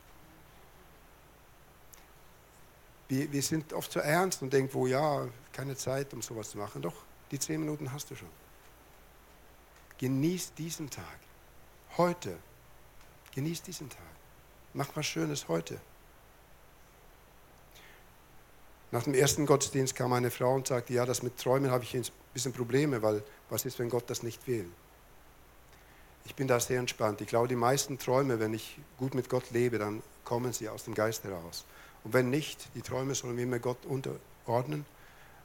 Wir, 3.08 3.32
wir 3.32 3.41
sind 3.41 3.73
oft 3.73 3.91
so 3.91 3.99
ernst 3.99 4.41
und 4.41 4.51
denken, 4.51 4.73
wo 4.73 4.88
ja, 4.88 5.27
keine 5.51 5.75
Zeit, 5.75 6.13
um 6.13 6.21
sowas 6.21 6.49
zu 6.49 6.58
machen. 6.58 6.82
Doch, 6.82 6.95
die 7.34 7.39
zehn 7.39 7.60
Minuten 7.60 7.91
hast 7.91 8.12
du 8.12 8.15
schon. 8.15 8.30
Genieß 9.98 10.54
diesen 10.54 10.89
Tag. 10.89 11.19
Heute. 11.98 12.38
Genieß 13.34 13.63
diesen 13.63 13.89
Tag. 13.89 14.00
Mach 14.74 14.96
was 14.96 15.08
Schönes 15.08 15.48
heute. 15.48 15.80
Nach 18.91 19.04
dem 19.04 19.15
ersten 19.15 19.48
Gottesdienst 19.48 19.96
kam 19.96 20.13
eine 20.13 20.30
Frau 20.30 20.54
und 20.54 20.67
sagte, 20.67 20.93
ja, 20.93 21.08
das 21.08 21.24
mit 21.24 21.39
Träumen 21.39 21.72
habe 21.72 21.84
ich 21.84 21.96
ein 21.96 22.06
bisschen 22.36 22.54
Probleme, 22.54 23.02
weil 23.02 23.24
was 23.50 23.65
ist, 23.65 23.80
wenn 23.80 23.89
Gott 23.89 24.08
das 24.12 24.22
nicht 24.22 24.46
will? 24.46 24.69
Ich 26.26 26.36
bin 26.36 26.48
da 26.48 26.60
sehr 26.60 26.80
entspannt. 26.80 27.19
Ich 27.22 27.28
glaube, 27.28 27.48
die 27.48 27.56
meisten 27.56 27.98
Träume, 27.98 28.39
wenn 28.39 28.54
ich 28.54 28.78
gut 29.00 29.15
mit 29.15 29.28
Gott 29.28 29.50
lebe, 29.50 29.80
dann 29.80 30.04
kommen 30.24 30.54
sie 30.54 30.69
aus 30.69 30.84
dem 30.84 30.93
Geist 30.93 31.24
heraus. 31.24 31.65
Und 32.04 32.13
wenn 32.13 32.30
nicht, 32.30 32.69
die 32.76 32.84
Träume 32.84 33.15
sollen 33.15 33.38
wir 33.38 33.43
immer 33.43 33.58
Gott 33.58 33.84
unterordnen. 33.88 34.86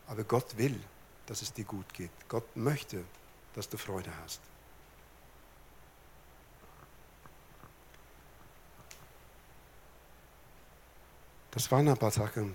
Aber 0.06 0.24
Gott 0.24 0.58
will, 0.58 0.78
dass 1.28 1.42
es 1.42 1.52
dir 1.52 1.64
gut 1.64 1.92
geht. 1.92 2.10
Gott 2.28 2.56
möchte, 2.56 3.04
dass 3.54 3.68
du 3.68 3.76
Freude 3.76 4.10
hast. 4.22 4.40
Das 11.50 11.70
waren 11.70 11.88
ein 11.88 11.98
paar 11.98 12.10
Sachen, 12.10 12.54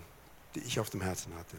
die 0.56 0.62
ich 0.62 0.80
auf 0.80 0.90
dem 0.90 1.02
Herzen 1.02 1.36
hatte. 1.36 1.58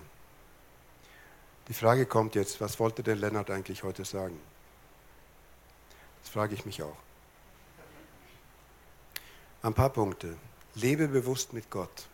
Die 1.68 1.74
Frage 1.74 2.04
kommt 2.04 2.34
jetzt, 2.34 2.60
was 2.60 2.80
wollte 2.80 3.02
der 3.02 3.16
Lennart 3.16 3.50
eigentlich 3.50 3.82
heute 3.84 4.04
sagen? 4.04 4.40
Das 6.22 6.30
frage 6.30 6.54
ich 6.54 6.66
mich 6.66 6.82
auch. 6.82 6.96
Ein 9.62 9.74
paar 9.74 9.90
Punkte. 9.90 10.36
Lebe 10.74 11.06
bewusst 11.06 11.52
mit 11.52 11.70
Gott. 11.70 12.08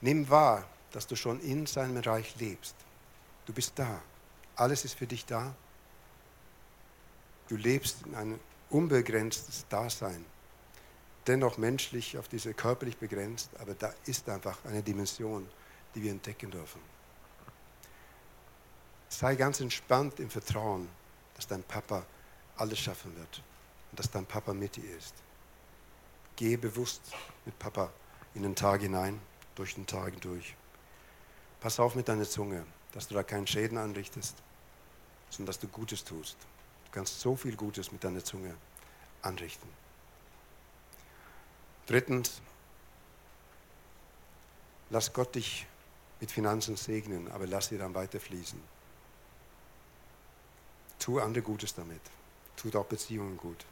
Nimm 0.00 0.28
wahr, 0.28 0.64
dass 0.90 1.06
du 1.06 1.14
schon 1.14 1.40
in 1.40 1.66
seinem 1.66 1.98
Reich 1.98 2.34
lebst. 2.36 2.74
Du 3.46 3.52
bist 3.52 3.72
da. 3.76 4.00
Alles 4.56 4.84
ist 4.84 4.94
für 4.94 5.06
dich 5.06 5.26
da. 5.26 5.54
Du 7.48 7.56
lebst 7.56 8.06
in 8.06 8.14
ein 8.14 8.40
unbegrenztes 8.70 9.66
Dasein. 9.68 10.24
Dennoch 11.26 11.58
menschlich, 11.58 12.18
auf 12.18 12.28
diese 12.28 12.54
körperlich 12.54 12.96
begrenzt, 12.96 13.50
aber 13.60 13.74
da 13.74 13.92
ist 14.06 14.28
einfach 14.28 14.64
eine 14.64 14.82
Dimension, 14.82 15.48
die 15.94 16.02
wir 16.02 16.10
entdecken 16.10 16.50
dürfen. 16.50 16.80
Sei 19.08 19.36
ganz 19.36 19.60
entspannt 19.60 20.18
im 20.20 20.30
Vertrauen, 20.30 20.88
dass 21.36 21.46
dein 21.46 21.62
Papa 21.62 22.04
alles 22.56 22.78
schaffen 22.78 23.14
wird 23.16 23.42
und 23.90 23.98
dass 23.98 24.10
dein 24.10 24.26
Papa 24.26 24.52
mit 24.52 24.76
dir 24.76 24.96
ist. 24.96 25.14
Gehe 26.34 26.58
bewusst 26.58 27.02
mit 27.44 27.58
Papa 27.58 27.92
in 28.34 28.42
den 28.42 28.56
Tag 28.56 28.80
hinein 28.80 29.20
durch 29.54 29.74
den 29.74 29.86
Tag 29.86 30.20
durch. 30.22 30.56
Pass 31.60 31.78
auf 31.78 31.94
mit 31.94 32.08
deiner 32.08 32.24
Zunge, 32.24 32.64
dass 32.92 33.08
du 33.08 33.14
da 33.14 33.22
keinen 33.22 33.46
Schäden 33.46 33.78
anrichtest, 33.78 34.36
sondern 35.30 35.46
dass 35.46 35.58
du 35.58 35.68
Gutes 35.68 36.04
tust. 36.04 36.36
Du 36.86 36.92
kannst 36.92 37.20
so 37.20 37.36
viel 37.36 37.56
Gutes 37.56 37.90
mit 37.90 38.04
deiner 38.04 38.22
Zunge 38.22 38.54
anrichten. 39.22 39.68
Drittens, 41.86 42.40
lass 44.90 45.12
Gott 45.12 45.34
dich 45.34 45.66
mit 46.20 46.30
Finanzen 46.30 46.76
segnen, 46.76 47.30
aber 47.32 47.46
lass 47.46 47.68
sie 47.68 47.78
dann 47.78 47.94
weiter 47.94 48.20
fließen. 48.20 48.60
Tu 50.98 51.18
andere 51.18 51.42
Gutes 51.42 51.74
damit. 51.74 52.00
Tut 52.56 52.76
auch 52.76 52.86
Beziehungen 52.86 53.36
gut. 53.36 53.64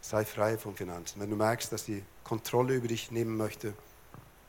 Sei 0.00 0.24
frei 0.24 0.56
von 0.56 0.74
Finanzen. 0.74 1.20
Wenn 1.20 1.28
du 1.28 1.36
merkst, 1.36 1.70
dass 1.70 1.84
die 1.84 2.02
Kontrolle 2.24 2.74
über 2.74 2.88
dich 2.88 3.10
nehmen 3.10 3.36
möchte, 3.36 3.74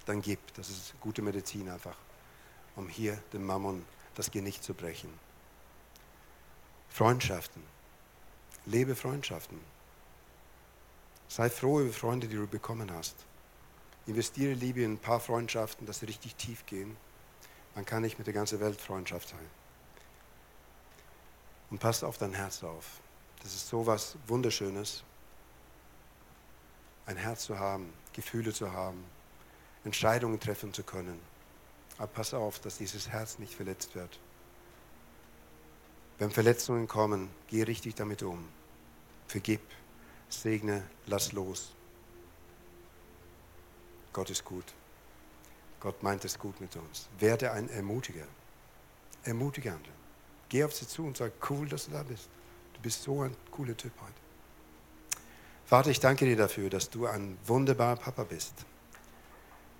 dann 0.05 0.21
gib. 0.21 0.39
Das 0.53 0.69
ist 0.69 0.93
gute 1.01 1.21
Medizin 1.21 1.69
einfach, 1.69 1.97
um 2.75 2.87
hier 2.87 3.21
dem 3.33 3.45
Mammon 3.45 3.85
das 4.15 4.31
Genick 4.31 4.61
zu 4.63 4.73
brechen. 4.73 5.09
Freundschaften. 6.89 7.63
Lebe 8.65 8.95
Freundschaften. 8.95 9.59
Sei 11.27 11.49
froh 11.49 11.81
über 11.81 11.93
Freunde, 11.93 12.27
die 12.27 12.35
du 12.35 12.47
bekommen 12.47 12.91
hast. 12.91 13.15
Investiere 14.07 14.53
Liebe 14.53 14.81
in 14.81 14.93
ein 14.93 14.97
paar 14.97 15.19
Freundschaften, 15.19 15.85
dass 15.85 15.99
sie 15.99 16.07
richtig 16.07 16.35
tief 16.35 16.65
gehen. 16.65 16.97
Man 17.75 17.85
kann 17.85 18.01
nicht 18.01 18.17
mit 18.17 18.27
der 18.27 18.33
ganzen 18.33 18.59
Welt 18.59 18.81
Freundschaft 18.81 19.29
sein. 19.29 19.49
Und 21.69 21.79
pass 21.79 22.03
auf 22.03 22.17
dein 22.17 22.33
Herz 22.33 22.63
auf. 22.63 22.99
Das 23.43 23.53
ist 23.53 23.69
so 23.69 23.85
was 23.85 24.17
Wunderschönes, 24.27 25.03
ein 27.05 27.17
Herz 27.17 27.45
zu 27.45 27.57
haben, 27.57 27.93
Gefühle 28.13 28.53
zu 28.53 28.73
haben, 28.73 29.03
Entscheidungen 29.83 30.39
treffen 30.39 30.73
zu 30.73 30.83
können. 30.83 31.19
Aber 31.99 32.07
pass 32.07 32.33
auf, 32.33 32.59
dass 32.59 32.77
dieses 32.77 33.09
Herz 33.09 33.37
nicht 33.37 33.53
verletzt 33.53 33.93
wird. 33.93 34.19
Wenn 36.17 36.31
Verletzungen 36.31 36.87
kommen, 36.87 37.29
geh 37.47 37.63
richtig 37.63 37.95
damit 37.95 38.23
um. 38.23 38.47
Vergib, 39.27 39.61
segne, 40.29 40.83
lass 41.05 41.33
los. 41.33 41.73
Gott 44.13 44.29
ist 44.29 44.43
gut. 44.43 44.65
Gott 45.79 46.01
meint 46.01 46.25
es 46.25 46.39
gut 46.39 46.59
mit 46.59 46.75
uns. 46.75 47.07
Werde 47.19 47.51
ein 47.51 47.69
Ermutiger. 47.69 48.25
Ermutige 49.23 49.71
andere. 49.71 49.93
Geh 50.49 50.63
auf 50.63 50.73
sie 50.73 50.87
zu 50.87 51.03
und 51.05 51.15
sag, 51.15 51.31
cool, 51.49 51.67
dass 51.69 51.85
du 51.85 51.91
da 51.91 52.03
bist. 52.03 52.27
Du 52.73 52.81
bist 52.81 53.03
so 53.03 53.21
ein 53.21 53.35
cooler 53.51 53.77
Typ 53.77 53.93
heute. 54.01 54.13
Vater, 55.65 55.89
ich 55.89 55.99
danke 55.99 56.25
dir 56.25 56.35
dafür, 56.35 56.69
dass 56.69 56.89
du 56.89 57.05
ein 57.05 57.37
wunderbarer 57.45 57.97
Papa 57.97 58.23
bist. 58.23 58.53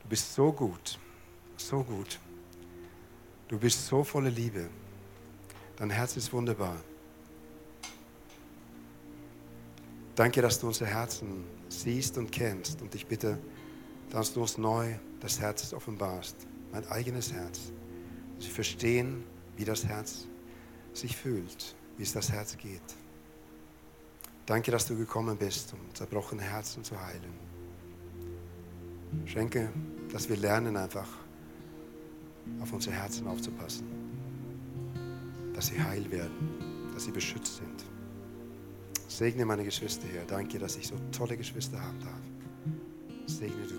Du 0.03 0.09
bist 0.09 0.35
so 0.35 0.51
gut, 0.51 0.99
so 1.59 1.83
gut. 1.83 2.19
Du 3.47 3.57
bist 3.57 3.87
so 3.87 4.03
voller 4.03 4.29
Liebe. 4.29 4.69
Dein 5.75 5.89
Herz 5.89 6.17
ist 6.17 6.31
wunderbar. 6.31 6.77
Danke, 10.15 10.41
dass 10.41 10.59
du 10.59 10.67
unsere 10.67 10.89
Herzen 10.89 11.45
siehst 11.69 12.17
und 12.17 12.31
kennst. 12.31 12.81
Und 12.81 12.93
ich 12.93 13.07
bitte, 13.07 13.39
dass 14.09 14.33
du 14.33 14.41
uns 14.41 14.57
neu 14.57 14.95
das 15.19 15.39
Herz 15.39 15.73
offenbarst, 15.73 16.35
mein 16.71 16.85
eigenes 16.87 17.31
Herz. 17.31 17.71
Dass 18.35 18.45
wir 18.45 18.53
verstehen, 18.53 19.23
wie 19.55 19.65
das 19.65 19.85
Herz 19.85 20.27
sich 20.93 21.15
fühlt, 21.15 21.75
wie 21.97 22.03
es 22.03 22.13
das 22.13 22.31
Herz 22.31 22.57
geht. 22.57 22.81
Danke, 24.45 24.71
dass 24.71 24.87
du 24.87 24.97
gekommen 24.97 25.37
bist, 25.37 25.73
um 25.73 25.79
zerbrochene 25.93 26.41
Herzen 26.41 26.83
zu 26.83 26.99
heilen. 26.99 27.33
Schenke, 29.25 29.71
dass 30.11 30.27
wir 30.27 30.37
lernen 30.37 30.75
einfach 30.75 31.07
auf 32.61 32.73
unsere 32.73 32.95
Herzen 32.95 33.27
aufzupassen, 33.27 33.87
dass 35.53 35.67
sie 35.67 35.81
heil 35.81 36.09
werden, 36.11 36.49
dass 36.93 37.05
sie 37.05 37.11
beschützt 37.11 37.57
sind. 37.57 37.85
Segne 39.07 39.45
meine 39.45 39.63
Geschwister 39.63 40.07
hier. 40.07 40.23
Danke, 40.27 40.59
dass 40.59 40.77
ich 40.77 40.87
so 40.87 40.95
tolle 41.11 41.35
Geschwister 41.35 41.81
haben 41.81 41.99
darf. 41.99 42.21
Segne 43.25 43.65
du 43.67 43.78